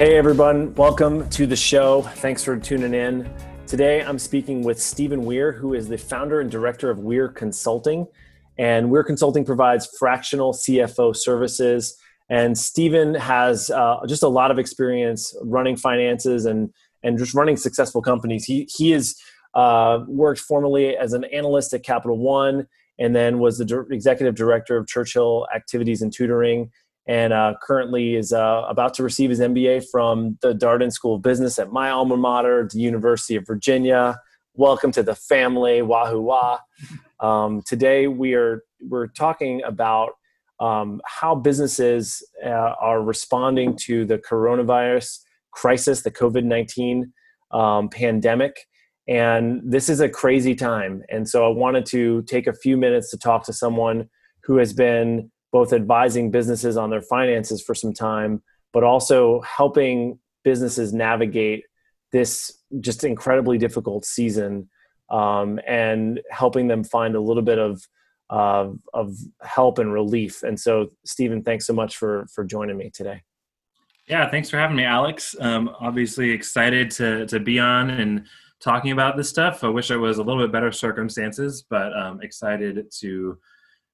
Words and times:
Hey 0.00 0.16
everyone, 0.16 0.74
welcome 0.76 1.28
to 1.28 1.46
the 1.46 1.54
show. 1.54 2.00
Thanks 2.00 2.42
for 2.42 2.56
tuning 2.56 2.94
in. 2.94 3.30
Today 3.66 4.02
I'm 4.02 4.18
speaking 4.18 4.62
with 4.62 4.80
Stephen 4.80 5.26
Weir, 5.26 5.52
who 5.52 5.74
is 5.74 5.88
the 5.88 5.98
founder 5.98 6.40
and 6.40 6.50
director 6.50 6.88
of 6.88 7.00
Weir 7.00 7.28
Consulting. 7.28 8.06
And 8.56 8.90
Weir 8.90 9.04
Consulting 9.04 9.44
provides 9.44 9.94
fractional 9.98 10.54
CFO 10.54 11.14
services. 11.14 11.98
And 12.30 12.56
Stephen 12.56 13.14
has 13.14 13.70
uh, 13.70 13.98
just 14.08 14.22
a 14.22 14.28
lot 14.28 14.50
of 14.50 14.58
experience 14.58 15.36
running 15.42 15.76
finances 15.76 16.46
and, 16.46 16.72
and 17.02 17.18
just 17.18 17.34
running 17.34 17.58
successful 17.58 18.00
companies. 18.00 18.46
He, 18.46 18.66
he 18.74 18.92
has 18.92 19.16
uh, 19.52 19.98
worked 20.08 20.40
formerly 20.40 20.96
as 20.96 21.12
an 21.12 21.24
analyst 21.24 21.74
at 21.74 21.82
Capital 21.82 22.16
One 22.16 22.66
and 22.98 23.14
then 23.14 23.38
was 23.38 23.58
the 23.58 23.86
executive 23.90 24.34
director 24.34 24.78
of 24.78 24.86
Churchill 24.86 25.46
Activities 25.54 26.00
and 26.00 26.10
Tutoring 26.10 26.70
and 27.06 27.32
uh, 27.32 27.54
currently 27.62 28.14
is 28.14 28.32
uh, 28.32 28.64
about 28.68 28.94
to 28.94 29.02
receive 29.02 29.30
his 29.30 29.40
MBA 29.40 29.84
from 29.90 30.38
the 30.42 30.54
Darden 30.54 30.92
School 30.92 31.16
of 31.16 31.22
Business 31.22 31.58
at 31.58 31.72
my 31.72 31.90
alma 31.90 32.16
mater, 32.16 32.68
the 32.72 32.80
University 32.80 33.36
of 33.36 33.46
Virginia. 33.46 34.18
Welcome 34.54 34.92
to 34.92 35.02
the 35.02 35.14
family, 35.14 35.82
wahoo 35.82 36.20
wah. 36.20 36.58
Um, 37.20 37.60
today 37.66 38.06
we 38.06 38.32
are 38.32 38.62
we're 38.80 39.08
talking 39.08 39.62
about 39.62 40.12
um, 40.58 41.02
how 41.04 41.34
businesses 41.34 42.26
uh, 42.42 42.48
are 42.80 43.02
responding 43.02 43.76
to 43.82 44.06
the 44.06 44.16
coronavirus 44.16 45.18
crisis, 45.50 46.00
the 46.00 46.10
COVID 46.10 46.44
nineteen 46.44 47.12
um, 47.50 47.90
pandemic, 47.90 48.66
and 49.06 49.60
this 49.62 49.90
is 49.90 50.00
a 50.00 50.08
crazy 50.08 50.54
time. 50.54 51.02
And 51.10 51.28
so 51.28 51.44
I 51.44 51.54
wanted 51.54 51.84
to 51.86 52.22
take 52.22 52.46
a 52.46 52.54
few 52.54 52.78
minutes 52.78 53.10
to 53.10 53.18
talk 53.18 53.44
to 53.44 53.52
someone 53.52 54.08
who 54.44 54.56
has 54.56 54.72
been 54.72 55.30
both 55.52 55.72
advising 55.72 56.30
businesses 56.30 56.76
on 56.76 56.90
their 56.90 57.02
finances 57.02 57.62
for 57.62 57.74
some 57.74 57.92
time, 57.92 58.42
but 58.72 58.84
also 58.84 59.40
helping 59.40 60.18
businesses 60.44 60.92
navigate 60.92 61.64
this 62.12 62.58
just 62.80 63.04
incredibly 63.04 63.58
difficult 63.58 64.04
season 64.04 64.68
um, 65.10 65.58
and 65.66 66.20
helping 66.30 66.68
them 66.68 66.84
find 66.84 67.14
a 67.14 67.20
little 67.20 67.42
bit 67.42 67.58
of 67.58 67.82
uh, 68.30 68.70
of 68.94 69.16
help 69.42 69.78
and 69.80 69.92
relief. 69.92 70.44
And 70.44 70.58
so, 70.58 70.88
Stephen, 71.04 71.42
thanks 71.42 71.66
so 71.66 71.72
much 71.72 71.96
for 71.96 72.26
for 72.32 72.44
joining 72.44 72.76
me 72.76 72.90
today. 72.90 73.22
Yeah, 74.06 74.28
thanks 74.30 74.50
for 74.50 74.58
having 74.58 74.76
me, 74.76 74.84
Alex. 74.84 75.36
Um, 75.40 75.70
obviously 75.80 76.30
excited 76.30 76.90
to 76.92 77.26
to 77.26 77.40
be 77.40 77.58
on 77.58 77.90
and 77.90 78.26
talking 78.60 78.92
about 78.92 79.16
this 79.16 79.28
stuff. 79.28 79.64
I 79.64 79.68
wish 79.68 79.90
it 79.90 79.96
was 79.96 80.18
a 80.18 80.22
little 80.22 80.42
bit 80.42 80.52
better 80.52 80.70
circumstances, 80.70 81.64
but 81.68 81.96
um, 81.96 82.20
excited 82.22 82.86
to 82.98 83.38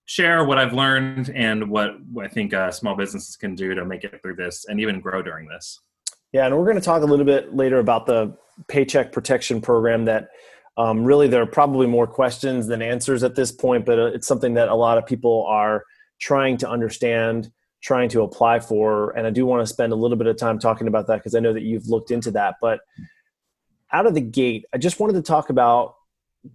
share 0.06 0.44
what 0.44 0.56
I've 0.56 0.72
learned 0.72 1.30
and 1.30 1.68
what 1.68 1.96
I 2.22 2.28
think 2.28 2.54
uh, 2.54 2.70
small 2.70 2.96
businesses 2.96 3.36
can 3.36 3.54
do 3.54 3.74
to 3.74 3.84
make 3.84 4.04
it 4.04 4.22
through 4.22 4.36
this 4.36 4.64
and 4.68 4.80
even 4.80 5.00
grow 5.00 5.20
during 5.20 5.48
this. 5.48 5.80
Yeah, 6.32 6.46
and 6.46 6.56
we're 6.56 6.64
going 6.64 6.76
to 6.76 6.82
talk 6.82 7.02
a 7.02 7.06
little 7.06 7.24
bit 7.24 7.54
later 7.54 7.78
about 7.78 8.06
the 8.06 8.36
Paycheck 8.68 9.12
Protection 9.12 9.60
Program 9.60 10.04
that 10.06 10.28
um, 10.76 11.04
really 11.04 11.28
there 11.28 11.42
are 11.42 11.46
probably 11.46 11.86
more 11.86 12.06
questions 12.06 12.66
than 12.66 12.82
answers 12.82 13.22
at 13.22 13.34
this 13.34 13.50
point, 13.50 13.84
but 13.84 13.98
uh, 13.98 14.06
it's 14.06 14.26
something 14.26 14.54
that 14.54 14.68
a 14.68 14.74
lot 14.74 14.98
of 14.98 15.06
people 15.06 15.44
are 15.48 15.82
trying 16.20 16.56
to 16.58 16.68
understand, 16.68 17.50
trying 17.80 18.08
to 18.10 18.22
apply 18.22 18.60
for. 18.60 19.10
And 19.16 19.26
I 19.26 19.30
do 19.30 19.44
want 19.44 19.66
to 19.66 19.72
spend 19.72 19.92
a 19.92 19.96
little 19.96 20.16
bit 20.16 20.26
of 20.26 20.36
time 20.36 20.58
talking 20.58 20.86
about 20.86 21.06
that 21.08 21.16
because 21.16 21.34
I 21.34 21.40
know 21.40 21.52
that 21.52 21.62
you've 21.62 21.88
looked 21.88 22.10
into 22.10 22.30
that. 22.32 22.56
But 22.60 22.80
out 23.92 24.06
of 24.06 24.14
the 24.14 24.20
gate, 24.20 24.66
I 24.74 24.78
just 24.78 25.00
wanted 25.00 25.14
to 25.14 25.22
talk 25.22 25.50
about 25.50 25.96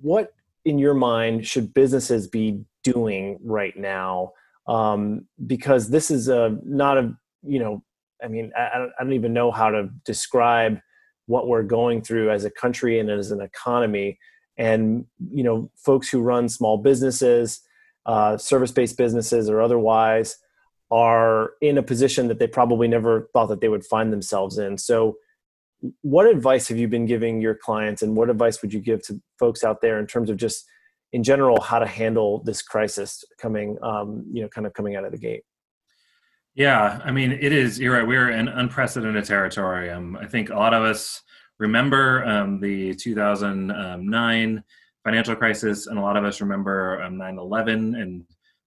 what 0.01 0.33
in 0.63 0.77
your 0.77 0.93
mind 0.93 1.47
should 1.47 1.73
businesses 1.73 2.27
be 2.27 2.63
doing 2.83 3.39
right 3.43 3.77
now 3.77 4.31
um, 4.67 5.25
because 5.47 5.89
this 5.89 6.11
is 6.11 6.27
a 6.27 6.57
not 6.63 6.97
a 6.97 7.13
you 7.43 7.59
know 7.59 7.83
i 8.23 8.27
mean 8.27 8.51
I, 8.55 8.77
don't, 8.77 8.91
I 8.99 9.03
don't 9.03 9.13
even 9.13 9.33
know 9.33 9.51
how 9.51 9.69
to 9.69 9.89
describe 10.05 10.79
what 11.31 11.47
we're 11.47 11.63
going 11.63 12.01
through 12.01 12.29
as 12.29 12.43
a 12.45 12.51
country 12.51 12.99
and 12.99 13.09
as 13.09 13.31
an 13.31 13.41
economy. 13.41 14.19
And 14.57 15.05
you 15.31 15.43
know 15.43 15.71
folks 15.77 16.09
who 16.09 16.21
run 16.21 16.49
small 16.49 16.77
businesses 16.77 17.61
uh, 18.05 18.35
service-based 18.35 18.97
businesses 18.97 19.47
or 19.49 19.61
otherwise 19.61 20.37
are 20.89 21.51
in 21.61 21.77
a 21.77 21.83
position 21.83 22.27
that 22.27 22.39
they 22.39 22.47
probably 22.47 22.87
never 22.87 23.29
thought 23.31 23.45
that 23.47 23.61
they 23.61 23.69
would 23.69 23.85
find 23.85 24.11
themselves 24.11 24.57
in. 24.57 24.77
So 24.77 25.17
what 26.01 26.25
advice 26.25 26.67
have 26.67 26.77
you 26.77 26.87
been 26.87 27.05
giving 27.05 27.41
your 27.41 27.53
clients 27.55 28.01
and 28.01 28.15
what 28.15 28.29
advice 28.29 28.61
would 28.61 28.73
you 28.73 28.79
give 28.79 29.03
to 29.03 29.21
folks 29.39 29.63
out 29.63 29.81
there 29.81 29.99
in 29.99 30.07
terms 30.07 30.29
of 30.31 30.37
just 30.37 30.65
in 31.13 31.23
general 31.23 31.59
how 31.59 31.79
to 31.79 31.85
handle 31.85 32.41
this 32.43 32.61
crisis 32.61 33.23
coming 33.39 33.77
um, 33.83 34.25
you 34.31 34.41
know 34.41 34.49
kind 34.49 34.65
of 34.65 34.73
coming 34.73 34.95
out 34.95 35.05
of 35.05 35.11
the 35.11 35.17
gate? 35.17 35.43
Yeah 36.55 36.99
i 37.03 37.11
mean 37.11 37.31
it 37.31 37.53
is 37.53 37.79
you're 37.79 37.93
right 37.93 38.07
we're 38.07 38.31
in 38.31 38.47
unprecedented 38.47 39.25
territory. 39.25 39.89
Um, 39.89 40.17
i 40.17 40.25
think 40.25 40.49
a 40.49 40.55
lot 40.55 40.73
of 40.73 40.83
us 40.83 41.21
remember 41.59 42.25
um, 42.25 42.59
the 42.59 42.93
2009 42.95 44.63
financial 45.03 45.35
crisis 45.35 45.87
and 45.87 45.97
a 45.97 46.01
lot 46.01 46.17
of 46.17 46.23
us 46.23 46.41
remember 46.41 47.01
um, 47.03 47.15
9-11 47.15 48.01
and 48.01 48.23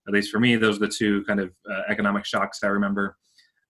at 0.06 0.14
least 0.14 0.30
for 0.30 0.40
me 0.40 0.56
those 0.56 0.76
are 0.76 0.86
the 0.86 0.88
two 0.88 1.24
kind 1.24 1.40
of 1.40 1.50
uh, 1.70 1.82
economic 1.88 2.24
shocks 2.24 2.60
i 2.62 2.68
remember. 2.68 3.16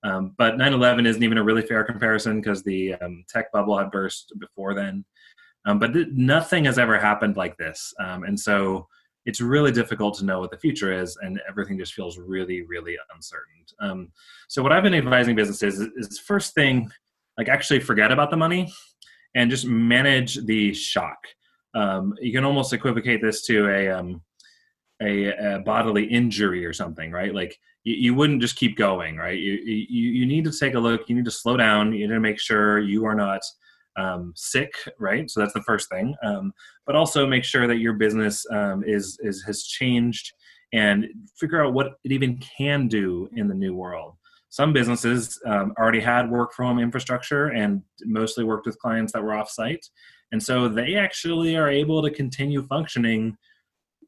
Um, 0.04 0.34
but 0.36 0.56
9-11 0.56 1.06
isn't 1.06 1.22
even 1.22 1.38
a 1.38 1.42
really 1.42 1.62
fair 1.62 1.82
comparison 1.82 2.38
because 2.38 2.62
the 2.62 2.92
um, 2.96 3.24
tech 3.26 3.50
bubble 3.52 3.78
had 3.78 3.90
burst 3.90 4.34
before 4.38 4.74
then 4.74 5.02
um, 5.66 5.78
but 5.78 5.92
th- 5.92 6.08
nothing 6.12 6.64
has 6.64 6.78
ever 6.78 6.98
happened 6.98 7.36
like 7.36 7.56
this. 7.56 7.92
Um, 7.98 8.25
and 8.25 8.38
so 8.38 8.86
it's 9.26 9.41
really 9.41 9.72
difficult 9.72 10.16
to 10.19 10.25
know 10.25 10.41
what 10.41 10.50
the 10.50 10.58
future 10.58 10.92
is, 10.92 11.16
and 11.22 11.41
everything 11.48 11.78
just 11.78 11.94
feels 11.94 12.19
really, 12.19 12.62
really 12.62 12.97
uncertain. 13.14 13.64
Um, 13.80 14.12
so, 14.48 14.62
what 14.62 14.72
I've 14.72 14.82
been 14.82 14.94
advising 14.94 15.34
businesses 15.34 15.80
is, 15.80 15.88
is 15.97 16.19
first 16.19 16.54
thing, 16.54 16.91
like 17.38 17.48
actually 17.48 17.80
forget 17.80 18.12
about 18.12 18.30
the 18.30 18.36
money 18.36 18.72
and 19.34 19.50
just 19.50 19.66
manage 19.66 20.44
the 20.44 20.75
shock. 20.75 21.19
Um, 21.75 22.14
you 22.20 22.32
can 22.32 22.44
almost 22.44 22.72
equivocate 22.72 23.20
this 23.20 23.44
to 23.46 23.69
a, 23.69 23.88
um, 23.88 24.22
a, 25.02 25.56
a, 25.56 25.58
bodily 25.60 26.04
injury 26.04 26.64
or 26.64 26.72
something, 26.72 27.10
right? 27.10 27.34
Like 27.34 27.58
you, 27.82 27.94
you 27.94 28.14
wouldn't 28.14 28.42
just 28.42 28.54
keep 28.54 28.76
going, 28.76 29.16
right? 29.16 29.36
You, 29.36 29.54
you, 29.54 30.10
you 30.10 30.26
need 30.26 30.44
to 30.44 30.52
take 30.52 30.75
a 30.75 30.78
look, 30.78 31.08
you 31.08 31.16
need 31.16 31.25
to 31.25 31.32
slow 31.32 31.56
down, 31.56 31.92
you 31.92 32.06
need 32.06 32.14
to 32.14 32.20
make 32.20 32.38
sure 32.38 32.78
you 32.78 33.04
are 33.06 33.14
not 33.14 33.42
um, 33.97 34.32
sick, 34.34 34.72
right? 34.99 35.31
So 35.31 35.41
that's 35.41 35.53
the 35.53 35.62
first 35.62 35.88
thing. 35.88 36.15
Um, 36.22 36.53
but 36.87 36.97
also 36.97 37.27
make 37.27 37.44
sure 37.44 37.66
that 37.66 37.78
your 37.78 37.94
business 37.94 38.44
um, 38.50 38.82
is 38.87 39.19
is 39.22 39.43
has 39.47 39.65
changed 39.65 40.32
and 40.72 41.06
figure 41.37 41.65
out 41.65 41.72
what 41.72 41.93
it 42.05 42.12
even 42.12 42.38
can 42.38 42.88
do 42.88 43.28
in 43.37 43.49
the 43.49 43.55
new 43.55 43.75
world. 43.75 44.15
Some 44.49 44.72
businesses 44.72 45.41
um, 45.47 45.72
already 45.78 46.00
had 46.00 46.31
work 46.31 46.53
from 46.53 46.66
home 46.66 46.78
infrastructure 46.78 47.49
and 47.49 47.82
mostly 48.05 48.44
worked 48.44 48.66
with 48.66 48.78
clients 48.78 49.12
that 49.12 49.22
were 49.22 49.32
offsite, 49.32 49.88
and 50.32 50.43
so 50.43 50.69
they 50.69 50.97
actually 50.97 51.56
are 51.56 51.69
able 51.69 52.03
to 52.03 52.11
continue 52.11 52.62
functioning. 52.62 53.37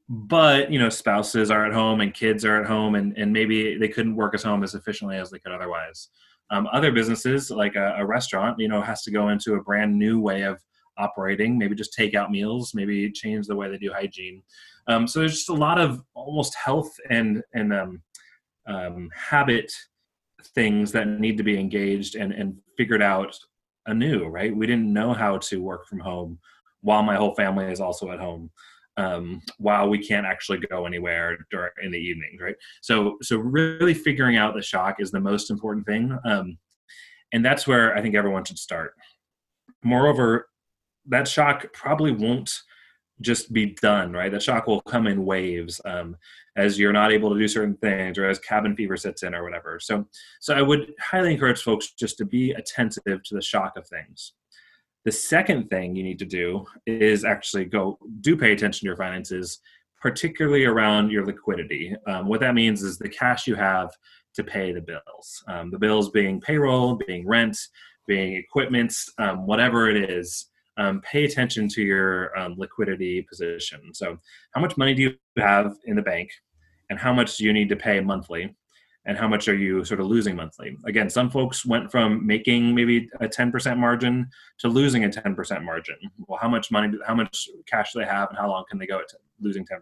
But 0.09 0.71
you 0.71 0.79
know, 0.79 0.89
spouses 0.89 1.51
are 1.51 1.67
at 1.67 1.73
home 1.73 2.01
and 2.01 2.15
kids 2.15 2.45
are 2.45 2.61
at 2.61 2.67
home, 2.67 2.95
and, 2.95 3.17
and 3.17 3.33
maybe 3.33 3.77
they 3.77 3.89
couldn't 3.89 4.15
work 4.15 4.35
at 4.35 4.43
home 4.43 4.63
as 4.63 4.75
efficiently 4.75 5.17
as 5.17 5.31
they 5.31 5.41
could 5.41 5.53
otherwise. 5.53 6.09
Um, 6.51 6.69
other 6.73 6.93
businesses, 6.93 7.51
like 7.51 7.75
a, 7.75 7.97
a, 7.99 8.07
restaurant, 8.07 8.59
you 8.59 8.69
know, 8.69 8.81
has 8.81 9.03
to 9.03 9.11
go 9.11 9.31
into 9.31 9.55
a 9.55 9.62
brand 9.62 9.99
new 9.99 10.21
way 10.21 10.43
of 10.43 10.61
operating. 10.97 11.59
Maybe 11.59 11.75
just 11.75 11.93
take 11.93 12.15
out 12.15 12.31
meals. 12.31 12.73
Maybe 12.73 13.11
change 13.11 13.47
the 13.47 13.57
way 13.57 13.69
they 13.69 13.79
do 13.79 13.93
hygiene. 13.93 14.43
Um, 14.87 15.06
so 15.09 15.19
there's 15.19 15.35
just 15.35 15.49
a 15.49 15.55
lot 15.55 15.81
of 15.81 16.03
almost 16.15 16.55
health 16.55 16.93
and 17.11 17.43
and 17.55 17.73
um, 17.73 18.03
um 18.69 19.09
habit 19.15 19.73
things 20.55 20.93
that 20.93 21.09
need 21.09 21.37
to 21.37 21.43
be 21.43 21.59
engaged 21.59 22.15
and 22.15 22.33
and 22.33 22.56
figured 22.77 23.03
out 23.03 23.37
anew. 23.87 24.27
Right? 24.27 24.56
We 24.56 24.67
didn't 24.67 24.93
know 24.93 25.12
how 25.12 25.39
to 25.39 25.62
work 25.62 25.87
from 25.87 25.99
home 25.99 26.38
while 26.82 27.03
my 27.03 27.17
whole 27.17 27.35
family 27.35 27.67
is 27.67 27.81
also 27.81 28.12
at 28.12 28.20
home 28.20 28.50
um, 28.96 29.43
while 29.58 29.88
we 29.88 29.98
can't 29.98 30.26
actually 30.26 30.58
go 30.70 30.87
anywhere 30.87 31.38
during 31.50 31.70
in 31.82 31.90
the 31.90 31.98
evenings, 31.98 32.40
right? 32.40 32.56
So, 32.81 33.19
so 33.22 33.37
really 33.38 33.94
figuring 33.94 34.37
out 34.37 34.54
the 34.54 34.62
shock 34.62 34.96
is 35.00 35.10
the 35.10 35.20
most 35.20 35.50
important 35.50 35.87
thing, 35.87 36.16
um, 36.25 36.58
and 37.32 37.44
that's 37.44 37.66
where 37.66 37.96
I 37.96 38.02
think 38.02 38.14
everyone 38.14 38.44
should 38.44 38.58
start. 38.58 38.94
Moreover, 39.82 40.48
that 41.06 41.28
shock 41.28 41.72
probably 41.72 42.12
won't 42.12 42.52
just 43.20 43.52
be 43.52 43.75
done, 43.81 44.12
right? 44.12 44.31
The 44.31 44.40
shock 44.40 44.66
will 44.66 44.82
come 44.82 45.06
in 45.06 45.25
waves 45.25 45.81
um, 45.84 46.16
as 46.56 46.78
you're 46.78 46.93
not 46.93 47.12
able 47.12 47.32
to 47.32 47.38
do 47.38 47.48
certain 47.48 47.76
things, 47.76 48.19
or 48.19 48.28
as 48.28 48.38
cabin 48.38 48.76
fever 48.76 48.96
sets 48.96 49.22
in, 49.22 49.34
or 49.34 49.43
whatever. 49.43 49.78
So, 49.81 50.06
so 50.40 50.54
I 50.54 50.62
would 50.62 50.93
highly 51.00 51.32
encourage 51.32 51.62
folks 51.62 51.93
just 51.93 52.19
to 52.19 52.25
be 52.25 52.52
attentive 52.52 53.22
to 53.22 53.34
the 53.34 53.43
shock 53.43 53.76
of 53.76 53.87
things. 53.88 54.32
The 55.06 55.12
second 55.12 55.70
thing 55.70 55.94
you 55.94 56.03
need 56.03 56.19
to 56.19 56.25
do 56.25 56.67
is 56.85 57.25
actually 57.25 57.67
go 57.67 57.97
do 58.23 58.37
pay 58.37 58.50
attention 58.50 58.81
to 58.81 58.87
your 58.87 58.97
finances, 58.97 59.61
particularly 60.03 60.64
around 60.64 61.12
your 61.12 61.25
liquidity. 61.25 61.94
Um, 62.08 62.26
what 62.26 62.41
that 62.41 62.56
means 62.56 62.82
is 62.82 62.99
the 62.99 63.08
cash 63.08 63.47
you 63.47 63.55
have 63.55 63.91
to 64.35 64.43
pay 64.43 64.73
the 64.73 64.81
bills. 64.81 65.44
Um, 65.47 65.70
the 65.70 65.79
bills 65.79 66.11
being 66.11 66.41
payroll, 66.41 66.97
being 66.97 67.25
rent, 67.25 67.56
being 68.08 68.35
equipment, 68.35 68.93
um, 69.19 69.47
whatever 69.47 69.88
it 69.88 70.11
is. 70.11 70.47
Um, 70.76 71.00
pay 71.03 71.25
attention 71.25 71.69
to 71.69 71.82
your 71.82 72.37
um, 72.37 72.56
liquidity 72.58 73.23
position. 73.23 73.94
So, 73.94 74.19
how 74.55 74.61
much 74.61 74.76
money 74.76 74.93
do 74.93 75.03
you 75.03 75.14
have 75.38 75.76
in 75.85 75.94
the 75.94 76.03
bank, 76.03 76.31
and 76.91 76.99
how 76.99 77.12
much 77.12 77.37
do 77.37 77.44
you 77.44 77.53
need 77.53 77.69
to 77.69 77.76
pay 77.76 78.00
monthly? 78.00 78.56
And 79.06 79.17
how 79.17 79.29
much 79.29 79.49
are 79.49 79.55
you 79.55 79.85
sort 79.85 80.00
of 80.00 80.06
losing 80.06 80.37
monthly? 80.37 80.76
Again 80.85 81.08
some 81.08 81.31
folks 81.31 81.64
went 81.64 81.91
from 81.91 82.26
making 82.26 82.75
maybe 82.75 83.08
a 83.20 83.29
10% 83.29 83.79
margin 83.79 84.29
to 84.58 84.69
losing 84.69 85.05
a 85.05 85.08
10% 85.08 85.64
margin. 85.64 85.97
Well 86.26 86.38
how 86.41 86.49
much 86.49 86.70
money 86.70 86.99
how 87.06 87.14
much 87.14 87.49
cash 87.67 87.93
do 87.93 88.00
they 88.00 88.06
have 88.06 88.29
and 88.31 88.38
how 88.38 88.49
long 88.49 88.64
can 88.69 88.79
they 88.79 88.87
go 88.87 88.99
at 88.99 89.06
losing 89.41 89.64
10% 89.64 89.81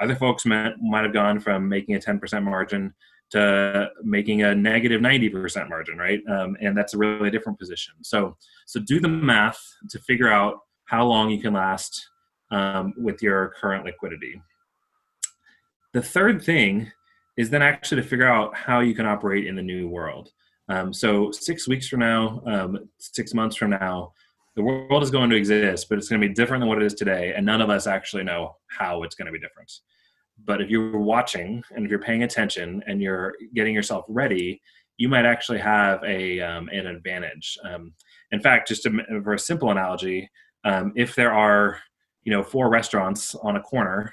other 0.00 0.14
folks 0.14 0.46
might, 0.46 0.74
might 0.80 1.02
have 1.02 1.12
gone 1.12 1.40
from 1.40 1.68
making 1.68 1.96
a 1.96 1.98
10% 1.98 2.44
margin 2.44 2.94
to 3.30 3.88
making 4.02 4.42
a 4.42 4.54
negative 4.54 5.00
90% 5.00 5.68
margin 5.68 5.98
right? 5.98 6.20
Um, 6.30 6.56
and 6.60 6.76
that's 6.76 6.94
a 6.94 6.98
really 6.98 7.30
different 7.30 7.58
position. 7.58 7.94
So 8.02 8.36
so 8.66 8.80
do 8.80 9.00
the 9.00 9.08
math 9.08 9.60
to 9.90 9.98
figure 9.98 10.30
out 10.30 10.60
how 10.84 11.04
long 11.04 11.30
you 11.30 11.40
can 11.40 11.52
last 11.52 12.08
um, 12.50 12.94
with 12.96 13.22
your 13.22 13.54
current 13.60 13.84
liquidity. 13.84 14.40
The 15.92 16.02
third 16.02 16.42
thing 16.42 16.90
is 17.38 17.48
then 17.48 17.62
actually 17.62 18.02
to 18.02 18.06
figure 18.06 18.28
out 18.28 18.54
how 18.54 18.80
you 18.80 18.94
can 18.94 19.06
operate 19.06 19.46
in 19.46 19.54
the 19.54 19.62
new 19.62 19.88
world. 19.88 20.32
Um, 20.68 20.92
so 20.92 21.30
six 21.30 21.66
weeks 21.66 21.88
from 21.88 22.00
now, 22.00 22.42
um, 22.44 22.78
six 22.98 23.32
months 23.32 23.56
from 23.56 23.70
now, 23.70 24.12
the 24.56 24.62
world 24.62 25.04
is 25.04 25.10
going 25.10 25.30
to 25.30 25.36
exist, 25.36 25.88
but 25.88 25.98
it's 25.98 26.08
going 26.08 26.20
to 26.20 26.28
be 26.28 26.34
different 26.34 26.60
than 26.60 26.68
what 26.68 26.82
it 26.82 26.84
is 26.84 26.94
today, 26.94 27.32
and 27.34 27.46
none 27.46 27.62
of 27.62 27.70
us 27.70 27.86
actually 27.86 28.24
know 28.24 28.56
how 28.66 29.04
it's 29.04 29.14
going 29.14 29.26
to 29.26 29.32
be 29.32 29.38
different. 29.38 29.72
But 30.44 30.60
if 30.60 30.68
you're 30.68 30.98
watching 30.98 31.62
and 31.74 31.84
if 31.84 31.90
you're 31.90 32.00
paying 32.00 32.24
attention 32.24 32.82
and 32.86 33.00
you're 33.00 33.34
getting 33.54 33.74
yourself 33.74 34.04
ready, 34.08 34.60
you 34.96 35.08
might 35.08 35.24
actually 35.24 35.58
have 35.58 36.02
a 36.02 36.40
um, 36.40 36.68
an 36.70 36.88
advantage. 36.88 37.56
Um, 37.64 37.94
in 38.32 38.40
fact, 38.40 38.66
just 38.66 38.82
to, 38.82 38.90
for 39.22 39.34
a 39.34 39.38
simple 39.38 39.70
analogy, 39.70 40.28
um, 40.64 40.92
if 40.96 41.14
there 41.14 41.32
are 41.32 41.78
you 42.24 42.32
know 42.32 42.42
four 42.42 42.68
restaurants 42.68 43.36
on 43.36 43.56
a 43.56 43.60
corner 43.60 44.12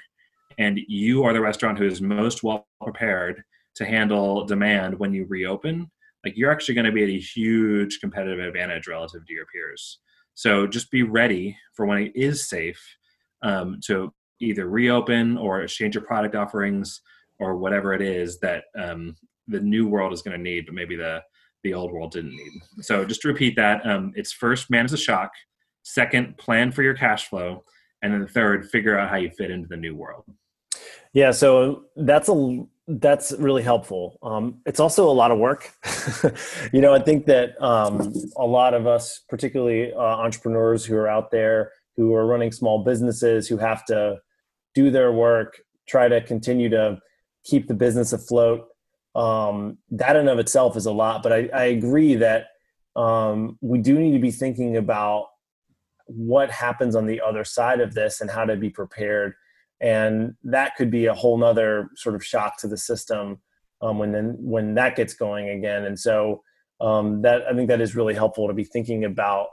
and 0.58 0.80
you 0.88 1.24
are 1.24 1.32
the 1.32 1.40
restaurant 1.40 1.78
who 1.78 1.86
is 1.86 2.00
most 2.00 2.42
well 2.42 2.66
prepared 2.82 3.42
to 3.74 3.84
handle 3.84 4.44
demand 4.44 4.98
when 4.98 5.12
you 5.12 5.26
reopen 5.26 5.90
like 6.26 6.36
you're 6.36 6.50
actually 6.50 6.74
going 6.74 6.86
to 6.86 6.92
be 6.92 7.04
at 7.04 7.08
a 7.08 7.20
huge 7.20 8.00
competitive 8.00 8.44
advantage 8.44 8.88
relative 8.88 9.24
to 9.24 9.32
your 9.32 9.46
peers. 9.46 10.00
So 10.34 10.66
just 10.66 10.90
be 10.90 11.04
ready 11.04 11.56
for 11.72 11.86
when 11.86 12.02
it 12.02 12.12
is 12.16 12.48
safe 12.48 12.82
um, 13.42 13.78
to 13.86 14.12
either 14.40 14.68
reopen 14.68 15.38
or 15.38 15.62
exchange 15.62 15.94
your 15.94 16.02
product 16.02 16.34
offerings 16.34 17.00
or 17.38 17.56
whatever 17.56 17.94
it 17.94 18.02
is 18.02 18.40
that 18.40 18.64
um, 18.76 19.14
the 19.46 19.60
new 19.60 19.86
world 19.86 20.12
is 20.12 20.20
going 20.20 20.36
to 20.36 20.42
need 20.42 20.66
but 20.66 20.74
maybe 20.74 20.96
the 20.96 21.22
the 21.62 21.72
old 21.72 21.92
world 21.92 22.10
didn't 22.10 22.36
need. 22.36 22.60
So 22.80 23.04
just 23.04 23.22
to 23.22 23.28
repeat 23.28 23.54
that 23.56 23.86
um, 23.86 24.12
it's 24.16 24.32
first 24.32 24.68
manage 24.68 24.90
the 24.90 24.96
shock. 24.96 25.30
Second 25.84 26.36
plan 26.38 26.72
for 26.72 26.82
your 26.82 26.94
cash 26.94 27.28
flow. 27.28 27.62
And 28.02 28.12
then 28.12 28.20
the 28.20 28.26
third 28.26 28.68
figure 28.68 28.98
out 28.98 29.10
how 29.10 29.16
you 29.16 29.30
fit 29.30 29.52
into 29.52 29.68
the 29.68 29.76
new 29.76 29.94
world 29.94 30.24
yeah, 31.12 31.30
so 31.30 31.84
that's 31.96 32.28
a 32.28 32.64
that's 32.88 33.32
really 33.32 33.62
helpful. 33.62 34.18
Um, 34.22 34.60
it's 34.64 34.78
also 34.78 35.10
a 35.10 35.12
lot 35.12 35.32
of 35.32 35.38
work. 35.38 35.72
you 36.72 36.80
know, 36.80 36.94
I 36.94 37.00
think 37.00 37.26
that 37.26 37.60
um, 37.60 38.14
a 38.36 38.46
lot 38.46 38.74
of 38.74 38.86
us, 38.86 39.22
particularly 39.28 39.92
uh, 39.92 39.98
entrepreneurs 39.98 40.84
who 40.84 40.96
are 40.96 41.08
out 41.08 41.30
there 41.32 41.72
who 41.96 42.14
are 42.14 42.26
running 42.26 42.52
small 42.52 42.84
businesses, 42.84 43.48
who 43.48 43.56
have 43.56 43.84
to 43.86 44.18
do 44.74 44.90
their 44.90 45.12
work, 45.12 45.60
try 45.88 46.08
to 46.08 46.20
continue 46.20 46.68
to 46.68 47.00
keep 47.44 47.68
the 47.68 47.74
business 47.74 48.12
afloat. 48.12 48.68
Um, 49.14 49.78
that 49.90 50.14
in 50.16 50.28
of 50.28 50.38
itself 50.38 50.76
is 50.76 50.86
a 50.86 50.92
lot, 50.92 51.22
but 51.22 51.32
I, 51.32 51.48
I 51.54 51.64
agree 51.64 52.16
that 52.16 52.48
um, 52.94 53.58
we 53.62 53.78
do 53.78 53.98
need 53.98 54.12
to 54.12 54.18
be 54.18 54.30
thinking 54.30 54.76
about 54.76 55.28
what 56.04 56.50
happens 56.50 56.94
on 56.94 57.06
the 57.06 57.20
other 57.20 57.42
side 57.42 57.80
of 57.80 57.94
this 57.94 58.20
and 58.20 58.30
how 58.30 58.44
to 58.44 58.56
be 58.56 58.68
prepared 58.68 59.34
and 59.80 60.34
that 60.44 60.74
could 60.76 60.90
be 60.90 61.06
a 61.06 61.14
whole 61.14 61.36
nother 61.36 61.88
sort 61.96 62.14
of 62.14 62.24
shock 62.24 62.58
to 62.58 62.68
the 62.68 62.76
system 62.76 63.40
um, 63.82 63.98
when 63.98 64.12
then 64.12 64.36
when 64.38 64.74
that 64.74 64.96
gets 64.96 65.14
going 65.14 65.50
again. 65.50 65.84
And 65.84 65.98
so 65.98 66.42
um, 66.80 67.22
that 67.22 67.42
i 67.50 67.54
think 67.54 67.68
that 67.68 67.80
is 67.80 67.96
really 67.96 68.14
helpful 68.14 68.48
to 68.48 68.54
be 68.54 68.64
thinking 68.64 69.04
about 69.04 69.48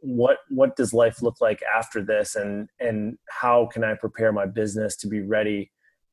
what 0.00 0.38
what 0.48 0.76
does 0.76 0.92
life 0.92 1.22
look 1.22 1.40
like 1.40 1.60
after 1.62 2.02
this? 2.02 2.36
And 2.36 2.68
and 2.80 3.18
how 3.28 3.66
can 3.66 3.84
i 3.84 3.94
prepare 3.94 4.32
my 4.32 4.46
business 4.46 4.96
to 4.98 5.08
be 5.08 5.20
ready 5.20 5.70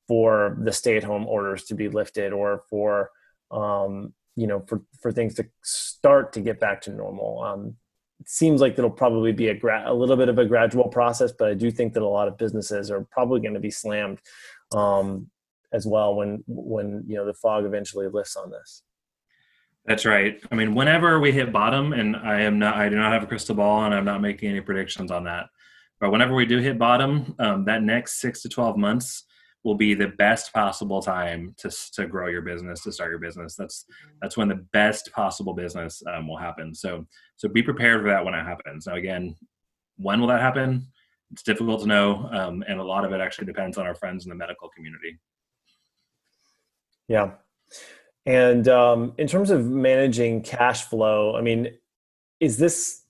for 0.07 0.57
the 0.63 0.71
stay 0.71 0.97
at 0.97 1.03
home 1.03 1.25
orders 1.27 1.65
to 1.65 1.75
be 1.75 1.89
lifted 1.89 2.33
or 2.33 2.63
for 2.69 3.11
um, 3.51 4.13
you 4.35 4.47
know 4.47 4.63
for 4.67 4.81
for 5.01 5.11
things 5.11 5.35
to 5.35 5.45
start 5.63 6.33
to 6.33 6.41
get 6.41 6.59
back 6.59 6.81
to 6.81 6.91
normal? 6.91 7.41
Um, 7.41 7.75
seems 8.25 8.61
like 8.61 8.77
it'll 8.77 8.89
probably 8.89 9.31
be 9.31 9.49
a, 9.49 9.53
gra- 9.53 9.83
a 9.85 9.93
little 9.93 10.15
bit 10.15 10.29
of 10.29 10.37
a 10.37 10.45
gradual 10.45 10.87
process, 10.87 11.31
but 11.37 11.49
I 11.49 11.53
do 11.53 11.69
think 11.69 11.93
that 11.93 12.03
a 12.03 12.07
lot 12.07 12.27
of 12.27 12.37
businesses 12.37 12.89
are 12.89 13.05
probably 13.11 13.41
going 13.41 13.53
to 13.53 13.59
be 13.59 13.71
slammed 13.71 14.19
um, 14.73 15.29
as 15.73 15.85
well 15.85 16.15
when 16.15 16.43
when 16.47 17.03
you 17.07 17.15
know 17.15 17.25
the 17.25 17.33
fog 17.33 17.65
eventually 17.65 18.07
lifts 18.07 18.35
on 18.35 18.49
this. 18.49 18.83
That's 19.85 20.05
right. 20.05 20.41
I 20.51 20.55
mean, 20.55 20.73
whenever 20.73 21.19
we 21.19 21.31
hit 21.31 21.51
bottom, 21.51 21.93
and 21.93 22.15
I 22.15 22.41
am 22.41 22.57
not, 22.57 22.75
I 22.75 22.89
do 22.89 22.95
not 22.95 23.11
have 23.11 23.23
a 23.23 23.27
crystal 23.27 23.53
ball, 23.53 23.85
and 23.85 23.93
I'm 23.93 24.05
not 24.05 24.21
making 24.21 24.49
any 24.49 24.61
predictions 24.61 25.11
on 25.11 25.25
that. 25.25 25.47
But 25.99 26.11
whenever 26.11 26.33
we 26.33 26.45
do 26.45 26.59
hit 26.59 26.79
bottom, 26.79 27.35
um, 27.39 27.65
that 27.65 27.83
next 27.83 28.19
six 28.19 28.41
to 28.43 28.49
twelve 28.49 28.77
months 28.77 29.25
will 29.65 29.75
be 29.75 29.95
the 29.95 30.07
best 30.07 30.53
possible 30.53 31.01
time 31.01 31.55
to 31.57 31.69
to 31.93 32.05
grow 32.05 32.27
your 32.27 32.43
business, 32.43 32.83
to 32.83 32.91
start 32.91 33.09
your 33.09 33.19
business. 33.19 33.55
That's 33.55 33.85
that's 34.21 34.37
when 34.37 34.47
the 34.47 34.63
best 34.71 35.11
possible 35.11 35.53
business 35.53 36.03
um, 36.13 36.27
will 36.27 36.37
happen. 36.37 36.73
So 36.73 37.05
so 37.35 37.49
be 37.49 37.63
prepared 37.63 38.01
for 38.01 38.09
that 38.09 38.23
when 38.23 38.35
it 38.35 38.45
happens. 38.45 38.85
Now 38.85 38.95
again, 38.95 39.35
when 39.97 40.21
will 40.21 40.27
that 40.27 40.39
happen? 40.39 40.87
It's 41.31 41.41
difficult 41.41 41.81
to 41.81 41.87
know, 41.87 42.29
um, 42.31 42.63
and 42.67 42.79
a 42.79 42.83
lot 42.83 43.03
of 43.03 43.11
it 43.11 43.19
actually 43.19 43.47
depends 43.47 43.79
on 43.79 43.87
our 43.87 43.95
friends 43.95 44.23
in 44.23 44.29
the 44.29 44.35
medical 44.35 44.69
community. 44.69 45.17
Yeah, 47.07 47.31
and 48.27 48.67
um, 48.67 49.13
in 49.17 49.27
terms 49.27 49.49
of 49.49 49.65
managing 49.65 50.43
cash 50.43 50.83
flow, 50.83 51.35
I 51.35 51.41
mean, 51.41 51.69
is 52.39 52.57
this 52.57 53.01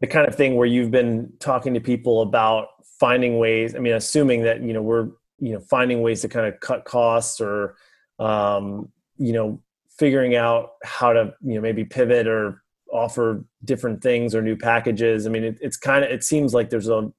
the 0.00 0.06
kind 0.06 0.28
of 0.28 0.34
thing 0.34 0.56
where 0.56 0.66
you've 0.66 0.90
been 0.90 1.32
talking 1.40 1.72
to 1.72 1.80
people 1.80 2.20
about 2.20 2.68
finding 3.00 3.38
ways? 3.38 3.74
I 3.74 3.78
mean, 3.78 3.94
assuming 3.94 4.42
that 4.42 4.60
you 4.60 4.74
know 4.74 4.82
we're 4.82 5.08
you 5.44 5.52
know 5.52 5.60
finding 5.60 6.00
ways 6.00 6.22
to 6.22 6.28
kind 6.28 6.46
of 6.46 6.58
cut 6.60 6.86
costs 6.86 7.38
or 7.38 7.76
um, 8.18 8.88
you 9.18 9.34
know 9.34 9.60
figuring 9.98 10.34
out 10.34 10.70
how 10.82 11.12
to 11.12 11.34
you 11.42 11.54
know 11.54 11.60
maybe 11.60 11.84
pivot 11.84 12.26
or 12.26 12.62
offer 12.90 13.44
different 13.62 14.02
things 14.02 14.34
or 14.34 14.40
new 14.40 14.56
packages. 14.56 15.26
I 15.26 15.30
mean 15.30 15.44
it, 15.44 15.58
it's 15.60 15.76
kind 15.76 16.02
of 16.02 16.10
it 16.10 16.24
seems 16.24 16.54
like 16.54 16.70
there's 16.70 16.88
a 16.88 17.12